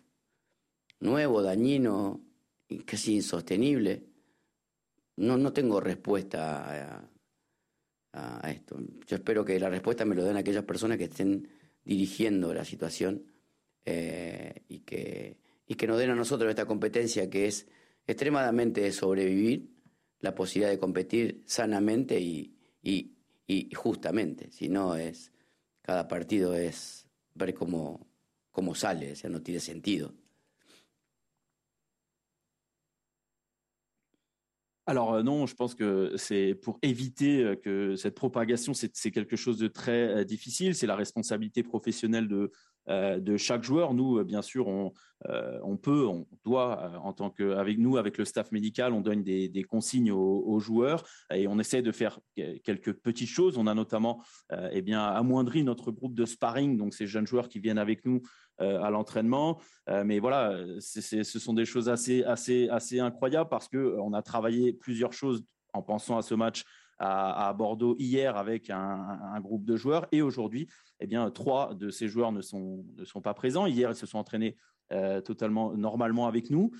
nuevo, 1.03 1.41
dañino 1.41 2.21
casi 2.85 3.15
insostenible. 3.15 4.03
No, 5.17 5.37
no 5.37 5.53
tengo 5.53 5.79
respuesta 5.79 7.09
a, 8.11 8.49
esto. 8.49 8.77
Yo 9.07 9.15
espero 9.15 9.43
que 9.43 9.59
la 9.59 9.69
respuesta 9.69 10.05
me 10.05 10.15
lo 10.15 10.23
den 10.23 10.37
aquellas 10.37 10.63
personas 10.63 10.97
que 10.97 11.05
estén 11.05 11.49
dirigiendo 11.83 12.53
la 12.53 12.63
situación 12.63 13.25
eh, 13.85 14.63
y, 14.67 14.79
que, 14.79 15.37
y 15.65 15.75
que 15.75 15.87
nos 15.87 15.97
den 15.97 16.11
a 16.11 16.15
nosotros 16.15 16.49
esta 16.49 16.65
competencia 16.65 17.29
que 17.29 17.47
es 17.47 17.67
extremadamente 18.05 18.91
sobrevivir, 18.91 19.71
la 20.19 20.35
posibilidad 20.35 20.69
de 20.69 20.79
competir 20.79 21.43
sanamente 21.45 22.19
y, 22.19 22.55
y, 22.81 23.17
y 23.47 23.73
justamente. 23.73 24.51
Si 24.51 24.69
no 24.69 24.95
es, 24.95 25.31
cada 25.81 26.07
partido 26.07 26.53
es 26.53 27.07
ver 27.33 27.53
cómo, 27.53 28.07
cómo 28.51 28.75
sale, 28.75 29.13
o 29.13 29.15
sea, 29.15 29.29
no 29.29 29.41
tiene 29.41 29.59
sentido. 29.59 30.13
Alors 34.85 35.13
euh, 35.13 35.23
non, 35.23 35.45
je 35.45 35.55
pense 35.55 35.75
que 35.75 36.13
c'est 36.17 36.55
pour 36.55 36.77
éviter 36.81 37.41
euh, 37.41 37.55
que 37.55 37.95
cette 37.95 38.15
propagation, 38.15 38.73
c'est 38.73 39.11
quelque 39.11 39.37
chose 39.37 39.57
de 39.57 39.67
très 39.67 40.09
euh, 40.09 40.23
difficile. 40.25 40.75
C'est 40.75 40.87
la 40.87 40.97
responsabilité 40.97 41.63
professionnelle 41.63 42.27
de, 42.27 42.51
chaque 43.37 43.63
joueur. 43.63 43.93
Nous, 43.93 44.21
bien 44.25 44.41
sûr, 44.41 44.67
on, 44.67 44.91
peut, 45.77 46.05
on 46.05 46.27
doit, 46.43 46.99
en 47.01 47.13
tant 47.13 47.29
que, 47.29 47.53
avec 47.53 47.77
nous, 47.77 47.95
avec 47.95 48.17
le 48.17 48.25
staff 48.25 48.51
médical, 48.51 48.91
on 48.91 48.99
donne 48.99 49.23
des, 49.23 49.65
consignes 49.69 50.11
aux, 50.11 50.59
joueurs 50.59 51.05
et 51.33 51.47
on 51.47 51.59
essaie 51.59 51.81
de 51.81 51.93
faire 51.93 52.19
quelques 52.35 52.91
petites 52.91 53.29
choses. 53.29 53.57
On 53.57 53.67
a 53.67 53.73
notamment, 53.73 54.21
eh 54.73 54.81
bien, 54.81 55.01
amoindri 55.01 55.63
notre 55.63 55.91
groupe 55.91 56.13
de 56.13 56.25
sparring, 56.25 56.75
donc 56.75 56.93
ces 56.93 57.07
jeunes 57.07 57.25
joueurs 57.25 57.47
qui 57.47 57.59
viennent 57.59 57.77
avec 57.77 58.03
nous 58.03 58.21
à 58.81 58.89
l'entraînement. 58.89 59.59
Euh, 59.89 60.03
mais 60.03 60.19
voilà, 60.19 60.57
ce 60.79 61.39
sont 61.39 61.53
des 61.53 61.65
choses 61.65 61.89
assez, 61.89 62.23
incroyables 62.99 63.49
parce 63.49 63.67
qu'on 63.67 64.13
euh, 64.13 64.17
a 64.17 64.21
travaillé 64.21 64.73
plusieurs 64.73 65.13
choses 65.13 65.43
en 65.73 65.81
pensant 65.81 66.17
à 66.17 66.21
ce 66.21 66.35
match 66.35 66.63
à, 66.99 67.53
Bordeaux 67.57 67.95
hier 67.99 68.37
avec 68.37 68.69
un, 68.69 69.39
groupe 69.41 69.65
de 69.65 69.75
joueurs 69.75 70.07
et 70.13 70.21
aujourd'hui, 70.21 70.69
eh 71.01 71.07
bien, 71.07 71.29
trois 71.31 71.73
de 71.73 71.89
ces 71.89 72.07
joueurs 72.07 72.31
ne 72.31 72.41
sont, 72.41 72.85
pas 73.21 73.33
présents. 73.33 73.65
Hier, 73.65 73.89
ils 73.89 73.95
se 73.95 74.05
sont 74.05 74.19
entraînés 74.19 74.55
totalement 75.25 75.73
normalement 75.73 76.27
avec 76.27 76.49
nous. 76.49 76.71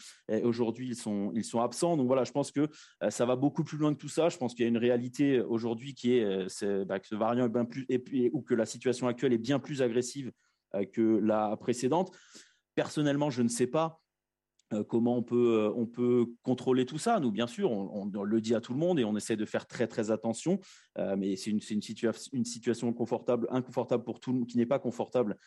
Aujourd'hui, 0.43 0.87
ils 0.89 0.95
sont, 0.95 1.59
absents. 1.61 1.97
Donc 1.97 2.07
voilà, 2.07 2.23
je 2.23 2.31
pense 2.31 2.51
que 2.51 2.69
ça 3.09 3.25
va 3.25 3.35
beaucoup 3.35 3.65
plus 3.65 3.77
loin 3.77 3.93
que 3.93 3.99
tout 3.99 4.07
ça. 4.07 4.29
Je 4.29 4.37
pense 4.37 4.53
qu'il 4.53 4.63
y 4.63 4.65
a 4.65 4.69
une 4.69 4.77
réalité 4.77 5.41
aujourd'hui 5.41 5.93
qui 5.93 6.13
est, 6.13 6.85
bah, 6.85 6.99
que 6.99 7.07
ce 7.07 7.15
variant 7.15 7.45
est 7.45 7.49
bien 7.49 7.65
plus, 7.65 7.85
ou 8.31 8.41
que 8.41 8.53
la 8.53 8.65
situation 8.65 9.07
actuelle 9.07 9.33
est 9.33 9.39
bien 9.39 9.59
plus 9.59 9.81
agressive 9.81 10.31
euh, 10.31 10.31
que 10.91 11.19
la 11.19 11.55
précédente. 11.57 12.11
Personnellement, 12.75 13.29
je 13.29 13.43
ne 13.43 13.49
sais 13.49 13.67
pas 13.67 14.03
euh, 14.73 14.83
comment 14.83 15.17
on 15.17 15.23
peut, 15.23 15.59
euh, 15.59 15.73
on 15.75 15.85
peut 15.85 16.27
contrôler 16.43 16.85
tout 16.85 16.97
ça. 16.97 17.19
Nous, 17.19 17.31
bien 17.31 17.47
sûr, 17.47 17.71
on, 17.71 18.05
le 18.05 18.41
dit 18.41 18.55
à 18.55 18.61
tout 18.61 18.73
le 18.73 18.79
monde 18.79 18.99
et 18.99 19.05
on 19.05 19.15
essaie 19.15 19.35
de 19.35 19.45
faire 19.45 19.67
très 19.67 19.87
très 19.87 20.11
attention. 20.11 20.59
mais 21.17 21.35
c'est 21.35 21.49
une, 21.51 21.59
une, 21.69 21.81
une, 22.33 22.45
situation 22.45 22.93
confortable, 22.93 23.47
inconfortable 23.49 24.03
pour 24.03 24.19
tout 24.19 24.31
le 24.31 24.39
monde, 24.39 24.47
qui 24.47 24.57
n'est 24.57 24.65
pas 24.65 24.79
confortable 24.79 25.37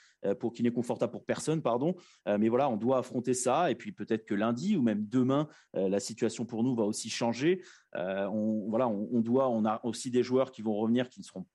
pour 0.41 0.53
qui 0.53 0.63
n'est 0.63 0.71
confortable 0.71 1.13
pour 1.13 1.25
personne, 1.25 1.63
pardon. 1.63 1.95
mais 2.27 2.49
voilà, 2.49 2.69
on 2.69 2.77
doit 2.77 2.99
affronter 2.99 3.35
ça. 3.35 3.71
Et 3.71 3.75
puis 3.75 3.93
peut-être 3.93 4.27
que 4.27 4.35
lundi 4.35 4.77
ou 4.77 4.83
même 4.83 5.07
demain, 5.07 5.49
la 5.75 6.01
situation 6.01 6.45
pour 6.45 6.63
nous 6.63 6.75
va 6.75 6.85
aussi 6.85 7.09
changer. 7.09 7.63
on, 7.95 8.67
voilà, 8.69 8.89
on, 8.89 9.21
doit, 9.21 9.49
on 9.49 9.65
a 9.65 9.81
aussi 9.85 10.11
des 10.11 10.23
joueurs 10.23 10.51
qui 10.51 10.63
vont 10.63 10.75
revenir 10.75 11.09
qui 11.09 11.21
ne 11.21 11.25
seront 11.25 11.47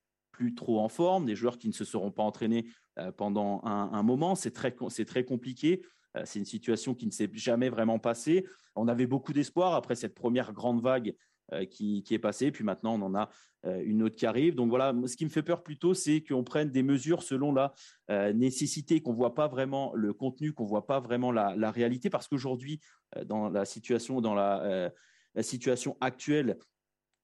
trop 0.49 0.80
en 0.80 0.89
forme, 0.89 1.25
des 1.25 1.36
joueurs 1.36 1.58
qui 1.58 1.67
ne 1.67 1.73
se 1.73 1.86
seront 1.86 2.12
pas 2.12 2.23
entraînés 2.23 2.65
euh, 2.99 3.12
pendant 3.12 3.62
un, 3.63 4.04
moment. 4.04 4.36
C'est 4.36 4.51
très, 4.51 4.71
très 4.71 5.23
compliqué. 5.23 5.84
Euh, 6.17 6.23
c'est 6.25 6.39
une 6.39 6.45
situation 6.45 6.93
qui 6.93 7.06
ne 7.06 7.12
s'est 7.12 7.30
jamais 7.34 7.69
vraiment 7.69 7.99
passée. 7.99 8.45
On 8.75 8.88
avait 8.88 9.08
beaucoup 9.08 9.34
d'espoir 9.34 9.75
après 9.75 9.95
cette 9.95 10.15
première 10.15 10.54
grande 10.54 10.82
vague 10.82 11.15
qui, 11.69 12.01
qui, 12.04 12.13
est 12.13 12.19
passée. 12.19 12.49
Puis 12.49 12.63
maintenant, 12.63 12.97
on 12.97 13.01
en 13.01 13.13
a 13.13 13.30
une 13.65 14.04
autre 14.04 14.15
qui 14.15 14.25
arrive. 14.25 14.56
Donc 14.56 14.69
voilà, 14.69 14.95
ce 15.06 15.17
qui 15.17 15.25
me 15.25 15.30
fait 15.30 15.43
peur 15.43 15.63
plutôt, 15.63 15.93
c'est 15.93 16.23
qu'on 16.23 16.45
prenne 16.45 16.71
des 16.71 16.82
mesures 16.82 17.23
selon 17.23 17.54
la 17.54 17.73
nécessité, 18.32 19.01
qu'on 19.01 19.12
voit 19.12 19.36
pas 19.36 19.49
vraiment 19.49 19.93
le 19.93 20.13
contenu, 20.13 20.54
qu'on 20.54 20.63
voit 20.63 20.88
pas 20.88 21.01
vraiment 21.01 21.30
la, 21.34 21.71
réalité, 21.71 22.10
parce 22.10 22.30
qu'aujourd'hui, 22.30 22.80
dans 23.25 23.49
la 23.49 23.65
situation, 23.65 24.21
dans 24.21 24.34
la 24.34 24.93
situation 25.41 25.97
actuelle, 25.99 26.58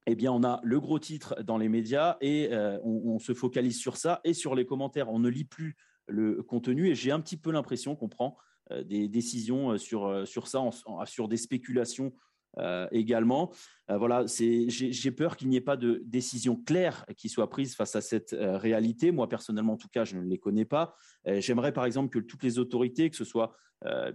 eh 0.10 0.16
bien, 0.16 0.32
on 0.32 0.44
a 0.44 0.62
le 0.64 0.80
gros 0.80 1.00
titre 1.00 1.36
dans 1.44 1.58
les 1.58 1.68
médias 1.68 2.16
et 2.22 2.50
euh, 2.54 2.80
on, 2.84 3.20
se 3.20 3.34
focalise 3.34 3.78
sur 3.78 3.98
ça 3.98 4.22
et 4.24 4.34
sur 4.34 4.56
les 4.56 4.66
commentaires. 4.66 5.10
On 5.10 5.20
ne 5.20 5.28
lit 5.28 5.44
plus 5.44 5.76
le 6.08 6.42
contenu 6.44 6.88
et 6.88 6.96
j'ai 6.96 7.12
un 7.12 7.20
petit 7.20 7.36
peu 7.36 7.52
l'impression 7.52 7.98
qu'on 7.98 8.08
prend 8.08 8.38
euh, 8.72 8.84
des 8.84 9.10
décisions 9.10 9.72
euh, 9.72 9.78
sur, 9.78 10.26
sur 10.26 10.48
ça, 10.48 10.62
sur 11.06 11.28
des 11.28 11.36
spéculations 11.36 12.14
euh, 12.60 12.88
également. 12.92 13.52
Euh, 13.90 13.98
voilà, 13.98 14.26
j'ai 14.28 15.12
peur 15.12 15.38
qu'il 15.38 15.50
n'y 15.50 15.58
ait 15.58 15.62
pas 15.62 15.78
de 15.78 16.02
décision 16.06 16.56
claire 16.56 17.06
qui 17.16 17.30
soit 17.30 17.50
prise 17.50 17.76
face 17.76 17.96
à 17.96 18.02
cette 18.02 18.34
euh, 18.34 18.58
réalité. 18.58 19.12
Moi, 19.12 19.30
personnellement, 19.30 19.74
en 19.74 19.78
tout 19.78 19.90
cas, 19.90 20.06
je 20.06 20.18
ne 20.18 20.24
les 20.24 20.38
connais 20.38 20.66
pas. 20.66 20.96
J'aimerais, 21.26 21.74
par 21.74 21.86
exemple, 21.86 22.10
que 22.10 22.20
toutes 22.20 22.44
les 22.44 22.60
autorités, 22.60 23.10
que 23.10 23.16
ce 23.16 23.26
soit 23.26 23.54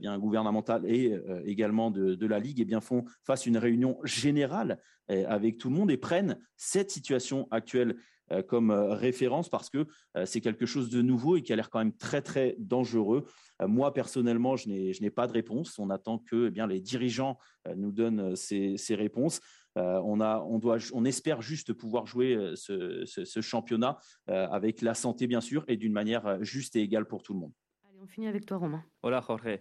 bien 0.01 0.19
gouvernementales 0.19 0.85
et 0.87 1.17
également 1.45 1.91
de, 1.91 2.27
la 2.27 2.41
Ligue, 2.41 2.61
eh 2.61 2.65
bien, 2.65 2.81
font, 2.81 3.05
fassent 3.23 3.47
une 3.47 3.59
réunion 3.59 3.99
générale 4.03 4.81
avec 5.09 5.59
tout 5.59 5.69
le 5.69 5.77
monde 5.77 5.91
et 5.91 5.97
prennent 5.97 6.39
cette 6.57 6.91
situation 6.91 7.47
actuelle 7.51 7.97
comme 8.41 8.71
euh, 8.71 8.95
référence 8.95 9.49
parce 9.49 9.69
que 9.69 9.87
euh, 10.17 10.25
c'est 10.25 10.41
quelque 10.41 10.65
chose 10.65 10.89
de 10.89 11.03
nouveau 11.03 11.37
et 11.37 11.43
qui 11.43 11.53
a 11.53 11.57
l'air 11.57 11.69
quand 11.69 11.81
même 11.81 11.97
très 11.97 12.23
très 12.23 12.57
dangereux. 12.59 13.27
Moi 13.61 13.93
personnellement, 13.93 14.57
je 14.57 14.69
n'ai 14.69 15.11
pas 15.11 15.27
de 15.27 15.33
réponse. 15.33 15.79
On 15.79 15.91
attend 15.91 16.19
que 16.19 16.47
eh 16.49 16.51
bien 16.51 16.67
les 16.67 16.81
dirigeants 16.81 17.39
nous 17.77 17.93
donnent 17.93 18.35
ces, 18.35 18.77
réponses. 18.91 19.41
on, 19.77 20.21
a, 20.21 20.41
on, 20.41 20.59
doit, 20.59 20.79
on 20.93 21.05
espère 21.05 21.43
juste 21.43 21.73
pouvoir 21.73 22.07
jouer 22.07 22.55
ce, 22.57 23.41
championnat 23.41 23.99
avec 24.27 24.83
la 24.83 24.95
santé, 24.95 25.29
bien 25.29 25.41
sûr, 25.41 25.65
et 25.69 25.77
d'une 25.77 25.93
manière 25.93 26.43
juste 26.43 26.75
et 26.75 26.81
égale 26.81 27.07
pour 27.07 27.23
tout 27.23 27.35
le 27.35 27.39
monde. 27.39 27.53
Allez, 27.89 28.01
on 28.03 28.07
finit 28.09 28.27
avec 28.27 28.47
toi, 28.47 28.57
Romain. 28.57 28.83
Hola, 29.01 29.23
Jorge. 29.25 29.61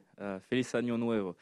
feliz 0.50 0.74
año 0.74 0.98
nuevo. 0.98 1.36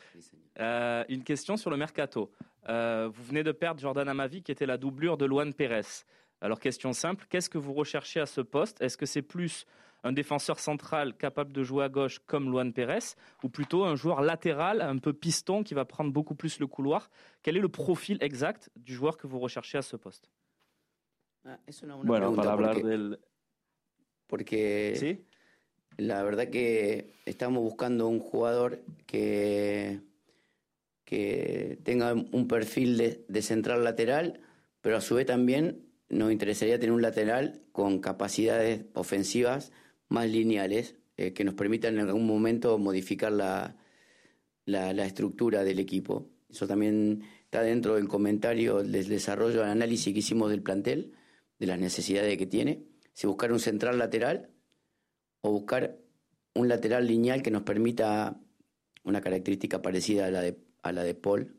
une 0.58 1.24
question 1.24 1.56
sur 1.56 1.70
le 1.70 1.78
mercato. 1.78 2.30
vous 2.68 3.24
venez 3.24 3.44
de 3.44 3.54
perdre 3.54 3.80
Jordan 3.80 4.10
Amavi, 4.10 4.44
qui 4.44 4.52
était 4.52 4.65
la 4.65 4.78
doublure 4.78 5.15
de 5.15 5.26
Luan 5.26 5.54
Pérez. 5.54 6.04
Alors, 6.41 6.60
question 6.60 6.93
simple, 6.93 7.25
qu'est-ce 7.30 7.49
que 7.49 7.58
vous 7.58 7.73
recherchez 7.73 8.19
à 8.19 8.25
ce 8.25 8.41
poste? 8.41 8.82
Est-ce 8.82 8.97
que 8.97 9.06
c'est 9.06 9.21
plus 9.21 9.65
un 10.04 10.13
défenseur 10.13 10.60
central 10.60 11.15
capable 11.17 11.52
de 11.52 11.63
jouer 11.63 11.84
à 11.84 11.89
gauche 11.89 12.19
comme 12.19 12.49
Luan 12.49 12.71
Pérez 12.71 13.15
ou 13.43 13.49
plutôt 13.49 13.84
un 13.84 13.95
joueur 13.95 14.21
latéral, 14.21 14.82
un 14.82 14.97
peu 14.97 15.12
piston 15.12 15.63
qui 15.63 15.73
va 15.73 15.84
prendre 15.84 16.12
beaucoup 16.12 16.36
plus 16.36 16.60
le 16.60 16.67
couloir? 16.67 17.10
Quel 17.43 17.58
est 17.58 17.62
le 17.62 17.69
profil 17.69 18.17
exact 18.21 18.69
du 18.78 18.93
joueur 18.93 19.17
que 19.17 19.28
vous 19.28 19.39
recherchez 19.39 19.78
à 19.78 19.82
ce 19.82 19.97
poste? 19.97 20.30
Ah, 21.45 21.58
Bueno, 22.04 22.34
para 22.34 22.52
hablar 22.54 22.75
porque, 22.75 22.88
del... 22.88 23.19
Porque 24.28 24.93
¿Sí? 24.95 25.25
la 25.97 26.23
verdad 26.23 26.49
que 26.49 27.12
estamos 27.25 27.62
buscando 27.63 28.08
un 28.08 28.19
jugador 28.19 28.80
que, 29.08 29.99
que 31.04 31.80
tenga 31.84 32.13
un 32.13 32.47
perfil 32.47 32.97
de, 32.97 33.25
de 33.28 33.41
central 33.41 33.84
lateral, 33.84 34.39
pero 34.82 34.97
a 34.97 35.02
su 35.02 35.15
vez 35.15 35.25
también 35.25 35.88
nos 36.10 36.32
interesaría 36.32 36.80
tener 36.80 36.93
un 36.93 37.02
lateral 37.02 37.62
con 37.72 38.00
capacidades 38.00 38.86
ofensivas 38.93 39.72
más 40.08 40.28
lineales 40.30 40.95
eh, 41.17 41.34
que 41.34 41.43
nos 41.43 41.54
permitan 41.54 41.95
en 41.95 42.08
algún 42.08 42.26
momento 42.26 42.78
modificar 42.78 43.32
la, 43.32 43.76
la, 44.65 45.06
estructura 45.06 45.63
del 45.63 45.80
equipo. 45.80 46.30
Eso 46.50 46.67
también 46.67 47.24
está 47.43 47.62
dentro 47.62 47.95
del 47.95 48.08
comentario 48.08 48.84
del 48.84 49.08
desarrollo, 49.08 49.62
del 49.62 49.69
análisis 49.69 50.13
que 50.13 50.19
hicimos 50.19 50.50
del 50.50 50.63
plantel, 50.63 51.13
de 51.60 51.67
las 51.67 51.80
necesidades 51.80 52.38
que 52.38 52.48
tiene. 52.48 52.86
Si 53.13 53.28
buscar 53.28 53.52
un 53.52 53.60
central 53.60 54.00
lateral 54.00 54.50
o 55.41 55.52
buscar 55.52 56.00
un 56.56 56.67
lateral 56.67 57.06
lineal 57.06 57.43
que 57.43 57.52
nos 57.52 57.63
permita 57.63 58.39
una 59.04 59.22
característica 59.22 59.82
parecida 59.82 60.26
a 60.26 60.32
la 60.32 60.41
de, 60.41 60.58
a 60.82 60.91
la 60.91 61.04
de 61.04 61.13
Paul 61.13 61.56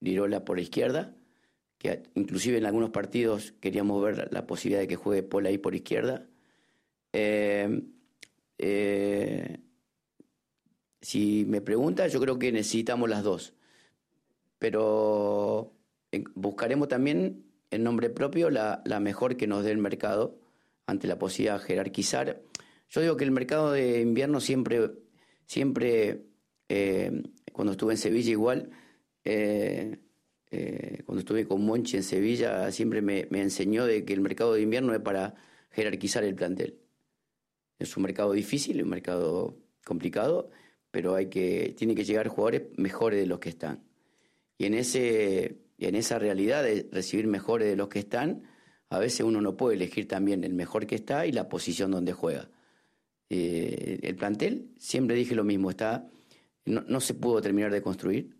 Lirola 0.00 0.44
por 0.44 0.56
la 0.56 0.62
izquierda 0.62 1.17
que 1.78 2.02
inclusive 2.14 2.58
en 2.58 2.66
algunos 2.66 2.90
partidos 2.90 3.54
queríamos 3.60 4.02
ver 4.02 4.28
la 4.32 4.46
posibilidad 4.46 4.80
de 4.80 4.88
que 4.88 4.96
juegue 4.96 5.22
Paul 5.22 5.46
ahí 5.46 5.58
por 5.58 5.74
izquierda. 5.74 6.26
Eh, 7.12 7.82
eh, 8.58 9.58
si 11.00 11.44
me 11.46 11.60
pregunta, 11.60 12.08
yo 12.08 12.20
creo 12.20 12.38
que 12.38 12.52
necesitamos 12.52 13.08
las 13.08 13.22
dos. 13.22 13.54
Pero 14.58 15.72
buscaremos 16.34 16.88
también 16.88 17.44
en 17.70 17.84
nombre 17.84 18.10
propio 18.10 18.50
la, 18.50 18.82
mejor 19.00 19.36
que 19.36 19.46
nos 19.46 19.64
dé 19.64 19.70
el 19.70 19.78
mercado 19.78 20.38
ante 20.86 21.06
la 21.06 21.18
posibilidad 21.18 21.60
de 21.60 21.66
jerarquizar. 21.66 22.42
Yo 22.88 23.00
digo 23.00 23.16
que 23.16 23.24
el 23.24 23.30
mercado 23.30 23.72
de 23.72 24.00
invierno 24.00 24.40
siempre, 24.40 24.90
siempre 25.46 26.24
eh, 26.68 27.22
cuando 27.52 27.72
estuve 27.72 27.92
en 27.92 27.98
Sevilla 27.98 28.30
igual, 28.30 28.70
eh, 29.24 29.98
cuando 30.50 31.20
estuve 31.20 31.46
con 31.46 31.64
Monchi 31.64 31.96
en 31.96 32.02
Sevilla, 32.02 32.70
siempre 32.72 33.02
me, 33.02 33.26
enseñó 33.32 33.84
de 33.84 34.04
que 34.04 34.14
el 34.14 34.20
mercado 34.20 34.54
de 34.54 34.62
invierno 34.62 34.94
es 34.94 35.00
para 35.00 35.34
jerarquizar 35.70 36.24
el 36.24 36.34
plantel. 36.34 36.78
Es 37.78 37.96
un 37.96 38.02
mercado 38.04 38.32
difícil, 38.32 38.82
un 38.82 38.88
mercado 38.88 39.58
complicado, 39.84 40.50
pero 40.90 41.14
hay 41.14 41.26
que, 41.26 41.74
tiene 41.76 41.94
que 41.94 42.04
llegar 42.04 42.28
jugadores 42.28 42.62
mejores 42.76 43.20
de 43.20 43.26
los 43.26 43.38
que 43.38 43.50
están. 43.50 43.84
Y 44.56 44.64
en, 44.64 44.74
ese, 44.74 45.58
en 45.78 45.94
esa 45.94 46.18
realidad 46.18 46.62
de 46.62 46.88
recibir 46.90 47.26
mejores 47.26 47.68
de 47.68 47.76
los 47.76 47.88
que 47.88 48.00
están, 48.00 48.42
a 48.90 48.98
veces 48.98 49.20
uno 49.20 49.40
no 49.40 49.56
puede 49.56 49.76
elegir 49.76 50.08
también 50.08 50.44
el 50.44 50.54
mejor 50.54 50.86
que 50.86 50.94
está 50.94 51.26
y 51.26 51.32
la 51.32 51.48
posición 51.48 51.90
donde 51.90 52.14
juega. 52.14 52.50
Eh, 53.28 54.00
el 54.02 54.16
plantel, 54.16 54.70
siempre 54.78 55.14
dije 55.14 55.34
lo 55.34 55.44
mismo, 55.44 55.70
está, 55.70 56.08
no 56.64 57.00
se 57.00 57.14
pudo 57.14 57.42
terminar 57.42 57.70
de 57.70 57.82
construir, 57.82 58.37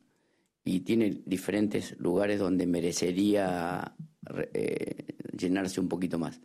y 0.68 0.80
tiene 0.80 1.22
diferentes 1.24 1.98
lugares 1.98 2.38
donde 2.38 2.66
merecería 2.66 3.94
eh, 4.52 5.16
llenarse 5.32 5.80
un 5.80 5.88
poquito 5.88 6.18
más. 6.18 6.42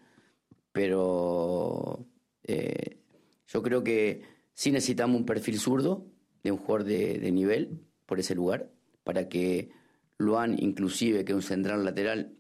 Pero 0.72 2.08
eh, 2.44 3.02
yo 3.48 3.62
creo 3.62 3.84
que 3.84 4.22
sí 4.54 4.72
necesitamos 4.72 5.18
un 5.18 5.26
perfil 5.26 5.60
zurdo 5.60 6.06
de 6.42 6.54
un 6.54 6.58
jugador 6.58 6.86
de, 6.86 7.32
nivel 7.34 7.82
por 8.06 8.22
ese 8.22 8.34
lugar, 8.34 8.72
para 9.04 9.28
que 9.28 9.72
Luan, 10.18 10.56
inclusive, 10.58 11.26
que 11.26 11.34
es 11.34 11.36
un 11.36 11.42
central 11.42 11.84
lateral, 11.84 12.38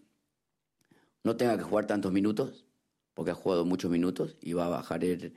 no 1.25 1.35
tenga 1.35 1.57
que 1.57 1.63
jugar 1.63 1.85
tantos 1.85 2.13
minutos, 2.13 2.65
porque 3.13 3.31
ha 3.31 3.35
jugado 3.35 3.65
muchos 3.65 3.91
minutos 3.91 4.37
y 4.39 4.53
va 4.53 4.67
a 4.67 4.69
bajar 4.69 5.03
el, 5.03 5.33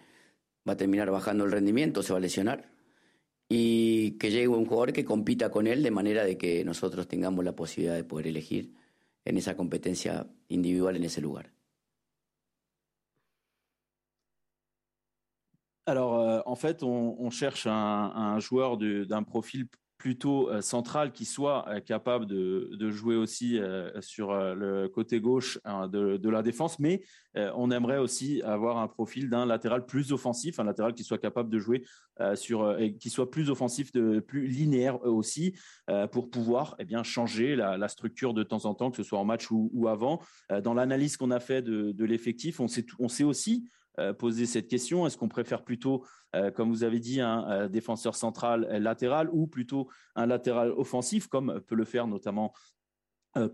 va 0.67 0.75
a 0.75 0.77
terminar 0.77 1.11
bajando 1.11 1.45
el 1.45 1.51
rendimiento, 1.51 2.05
se 2.05 2.13
va 2.13 2.19
a 2.19 2.23
lesionar 2.23 2.71
y 3.49 4.19
que 4.19 4.31
llegue 4.31 4.49
un 4.49 4.67
jugador 4.67 4.93
que 4.93 5.05
compita 5.05 5.51
con 5.51 5.67
él 5.67 5.83
de 5.83 5.91
manera 5.91 6.25
de 6.25 6.37
que 6.37 6.65
nosotros 6.65 7.07
tengamos 7.09 7.45
la 7.45 7.55
posibilidad 7.55 7.95
de 7.95 8.05
poder 8.05 8.27
elegir 8.29 8.75
en 9.25 9.37
esa 9.37 9.57
competencia 9.57 10.29
individual 10.49 10.97
en 10.97 11.05
ese 11.05 11.21
lugar. 11.21 11.53
Alors, 15.87 16.21
euh, 16.21 16.43
en 16.47 16.57
fait, 16.57 16.83
on, 16.83 17.17
on 17.19 17.31
cherche 17.31 17.67
un, 17.67 18.11
un 18.15 18.41
joueur 18.41 18.77
d'un 18.77 19.23
profil 19.23 19.69
plutôt 19.99 20.51
euh, 20.51 20.61
central 20.61 21.13
qui 21.13 21.25
soit 21.25 21.67
euh, 21.69 21.81
capable 21.81 22.27
de, 22.27 22.91
jouer 22.91 23.17
aussi 23.17 23.59
euh, 23.59 23.91
sur 24.01 24.33
le 24.33 24.89
côté 24.89 25.21
gauche 25.21 25.59
hein, 25.65 25.89
de, 25.89 26.29
la 26.29 26.43
défense, 26.43 26.79
mais 26.79 27.03
on 27.35 27.71
aimerait 27.71 27.99
aussi 27.99 28.41
avoir 28.43 28.79
un 28.79 28.89
profil 28.89 29.29
d'un 29.29 29.45
latéral 29.45 29.85
plus 29.85 30.13
offensif, 30.13 30.59
un 30.59 30.65
latéral 30.65 30.95
qui 30.95 31.05
soit 31.05 31.19
capable 31.19 31.51
de 31.51 31.59
jouer 31.59 31.85
sur 32.35 32.79
et 32.79 32.95
qui 32.95 33.11
soit 33.11 33.31
plus 33.31 33.51
offensif, 33.51 33.93
de, 33.93 34.21
plus 34.21 34.47
linéaire 34.47 35.05
aussi, 35.05 35.55
pour 36.13 36.31
pouvoir 36.31 36.77
eh 36.79 36.85
bien 36.85 37.03
changer 37.03 37.55
la, 37.55 37.89
structure 37.89 38.33
de 38.33 38.43
temps 38.43 38.65
en 38.65 38.75
temps, 38.75 38.91
que 38.91 38.97
ce 38.97 39.03
soit 39.03 39.19
en 39.19 39.25
match 39.25 39.51
ou, 39.51 39.87
avant. 39.87 40.21
Dans 40.63 40.73
l'analyse 40.73 41.19
qu'on 41.19 41.31
a 41.31 41.41
fait 41.41 41.61
de, 41.63 42.05
l'effectif, 42.05 42.59
on 42.59 42.69
sait, 42.69 43.25
aussi 43.25 43.69
poser 44.19 44.47
cette 44.47 44.69
question. 44.69 45.07
Est-ce 45.07 45.17
qu'on 45.17 45.29
préfère 45.29 45.65
plutôt, 45.65 46.05
euh, 46.35 46.51
comme 46.51 46.71
vous 46.71 46.85
avez 46.85 47.01
dit, 47.01 47.21
un 47.21 47.49
euh, 47.51 47.69
défenseur 47.69 48.15
central 48.15 48.67
latéral 48.81 49.29
ou 49.33 49.47
plutôt 49.47 49.88
un 50.15 50.27
latéral 50.27 50.71
offensif, 50.73 51.27
comme 51.27 51.61
peut 51.67 51.75
le 51.75 51.85
faire 51.85 52.07
notamment 52.07 52.53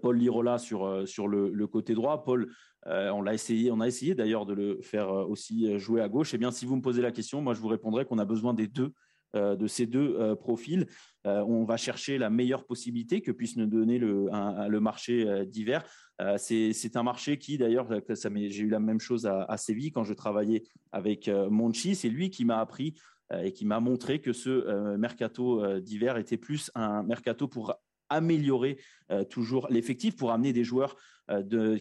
Paul 0.00 0.16
Lirola 0.16 0.58
sur, 0.58 0.86
le, 0.86 1.66
côté 1.66 1.94
droit? 1.94 2.22
Paul, 2.22 2.52
on 2.86 3.20
l'a 3.20 3.34
essayé, 3.34 3.72
on 3.72 3.80
a 3.80 3.88
essayé 3.88 4.14
d'ailleurs 4.14 4.46
de 4.46 4.54
le 4.54 4.80
faire 4.80 5.10
aussi 5.10 5.76
jouer 5.80 6.00
à 6.00 6.08
gauche. 6.08 6.34
Eh 6.34 6.38
bien, 6.38 6.52
si 6.52 6.66
vous 6.66 6.76
me 6.76 6.82
posez 6.82 7.02
la 7.02 7.10
question, 7.10 7.40
moi 7.40 7.52
je 7.54 7.60
vous 7.60 7.66
répondrai 7.66 8.04
qu'on 8.04 8.18
a 8.18 8.24
besoin 8.24 8.54
des 8.54 8.68
deux 8.68 8.84
euh, 8.84 8.90
de 9.34 9.66
ces 9.66 9.86
deux 9.86 10.16
euh, 10.18 10.34
profils. 10.34 10.86
Euh, 11.26 11.42
on 11.46 11.64
va 11.64 11.76
chercher 11.76 12.18
la 12.18 12.30
meilleure 12.30 12.64
possibilité 12.64 13.20
que 13.20 13.30
puisse 13.30 13.56
nous 13.56 13.66
donner 13.66 13.98
le, 13.98 14.28
marché 14.80 15.46
d'hiver. 15.46 15.84
C'est 16.36 16.96
un 16.96 17.02
marché 17.02 17.38
qui, 17.38 17.58
d'ailleurs, 17.58 17.88
j'ai 17.88 18.62
eu 18.62 18.68
la 18.68 18.80
même 18.80 19.00
chose 19.00 19.26
à, 19.26 19.56
Séville 19.56 19.92
quand 19.92 20.04
je 20.04 20.14
travaillais 20.14 20.64
avec 20.90 21.28
Monchi. 21.28 21.94
C'est 21.94 22.08
lui 22.08 22.30
qui 22.30 22.44
m'a 22.44 22.58
appris 22.58 22.94
et 23.32 23.52
qui 23.52 23.64
m'a 23.64 23.80
montré 23.80 24.20
que 24.20 24.32
ce 24.32 24.96
mercato 24.96 25.80
d'hiver 25.80 26.16
était 26.16 26.36
plus 26.36 26.70
un 26.74 27.02
mercato 27.04 27.46
pour 27.46 27.74
améliorer 28.08 28.78
toujours 29.30 29.68
l'effectif, 29.70 30.16
pour 30.16 30.32
amener 30.32 30.52
des 30.52 30.64
joueurs 30.64 30.96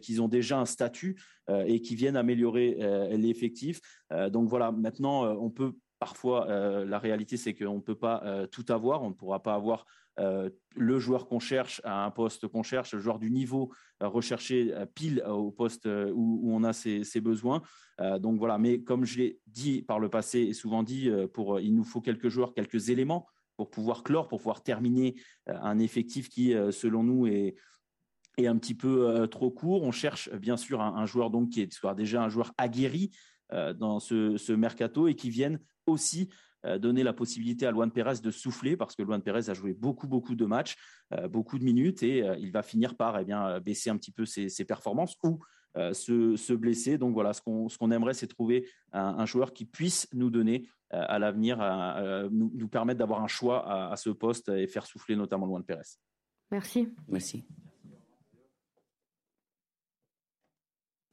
qui 0.01 0.19
ont 0.19 0.27
déjà 0.27 0.59
un 0.59 0.65
statut 0.65 1.19
et 1.49 1.81
qui 1.81 1.95
viennent 1.95 2.17
améliorer 2.17 2.77
l'effectif. 3.17 3.81
donc 4.29 4.49
voilà, 4.49 4.71
maintenant, 4.71 5.25
on 5.39 5.49
peut 5.49 5.73
parfois, 6.01 6.47
la 6.83 6.97
réalité, 6.97 7.37
c'est 7.37 7.53
qu'on 7.53 7.75
ne 7.75 7.79
peut 7.79 7.95
pas 7.95 8.47
tout 8.51 8.65
avoir. 8.69 9.03
On 9.03 9.09
ne 9.09 9.13
pourra 9.13 9.43
pas 9.43 9.53
avoir 9.53 9.85
le 10.17 10.99
joueur 10.99 11.27
qu'on 11.27 11.39
cherche 11.39 11.79
à 11.83 12.03
un 12.03 12.09
poste 12.09 12.47
qu'on 12.47 12.63
cherche, 12.63 12.95
le 12.95 12.99
joueur 12.99 13.19
du 13.19 13.29
niveau 13.29 13.71
recherché 13.99 14.73
pile 14.95 15.23
au 15.27 15.51
poste 15.51 15.85
où, 15.85 16.51
on 16.51 16.63
a 16.63 16.73
ses, 16.73 17.21
besoins. 17.21 17.61
donc 18.19 18.39
voilà, 18.39 18.57
mais 18.57 18.81
comme 18.81 19.05
je 19.05 19.19
l'ai 19.19 19.39
dit 19.45 19.83
par 19.83 19.99
le 19.99 20.09
passé 20.09 20.39
et 20.39 20.53
souvent 20.53 20.81
dit, 20.81 21.07
il 21.61 21.75
nous 21.75 21.83
faut 21.83 22.01
quelques 22.01 22.29
joueurs, 22.29 22.55
quelques 22.55 22.89
éléments 22.89 23.27
pour 23.55 23.69
pouvoir 23.69 24.01
clore, 24.01 24.27
pour 24.27 24.39
pouvoir 24.39 24.63
terminer 24.63 25.13
un 25.45 25.77
effectif 25.77 26.29
qui, 26.29 26.55
selon 26.71 27.03
nous, 27.03 27.27
est, 27.27 27.53
est 28.37 28.47
un 28.47 28.57
petit 28.57 28.75
peu 28.75 29.27
trop 29.29 29.51
court. 29.51 29.83
On 29.83 29.91
cherche 29.91 30.31
bien 30.31 30.57
sûr 30.57 30.81
un, 30.81 31.05
joueur 31.05 31.29
donc 31.29 31.49
qui 31.49 31.61
est 31.61 31.71
soit 31.71 31.93
déjà 31.93 32.23
un 32.23 32.29
joueur 32.29 32.53
aguerri 32.57 33.11
dans 33.51 33.99
ce, 33.99 34.37
ce 34.37 34.53
mercato 34.53 35.07
et 35.07 35.15
qui 35.15 35.29
vienne 35.29 35.59
aussi 35.85 36.29
euh, 36.65 36.77
donner 36.77 37.01
la 37.01 37.13
possibilité 37.13 37.65
à 37.65 37.71
Luan 37.71 37.89
Pérez 37.91 38.19
de 38.21 38.29
souffler 38.29 38.77
parce 38.77 38.95
que 38.95 39.01
Luan 39.01 39.21
Pérez 39.21 39.49
a 39.49 39.53
joué 39.55 39.73
beaucoup 39.73 40.07
beaucoup 40.07 40.35
de 40.35 40.45
matchs, 40.45 40.75
euh, 41.11 41.27
beaucoup 41.27 41.57
de 41.57 41.63
minutes 41.63 42.03
et 42.03 42.21
euh, 42.21 42.35
il 42.37 42.51
va 42.51 42.61
finir 42.61 42.95
par 42.95 43.17
eh 43.17 43.25
bien 43.25 43.59
baisser 43.59 43.89
un 43.89 43.97
petit 43.97 44.11
peu 44.11 44.25
ses, 44.25 44.65
performances 44.65 45.17
ou 45.23 45.39
se, 45.75 46.53
blesser. 46.53 46.99
Donc 46.99 47.13
voilà, 47.13 47.33
ce 47.33 47.41
qu'on 47.41 47.91
aimerait, 47.91 48.13
c'est 48.13 48.27
trouver 48.27 48.67
un, 48.91 49.25
joueur 49.25 49.53
qui 49.53 49.65
puisse 49.65 50.07
nous 50.13 50.29
donner 50.29 50.67
à 50.91 51.17
l'avenir, 51.17 51.57
nous, 52.29 52.67
permettre 52.67 52.99
d'avoir 52.99 53.23
un 53.23 53.27
choix 53.27 53.65
à, 53.65 53.93
à, 53.93 53.95
ce 53.95 54.09
poste 54.09 54.49
et 54.49 54.67
faire 54.67 54.85
souffler 54.85 55.15
notamment 55.15 55.47
Luan 55.47 55.63
Pérez. 55.63 55.97
Merci. 56.51 56.89
Merci. 57.07 57.45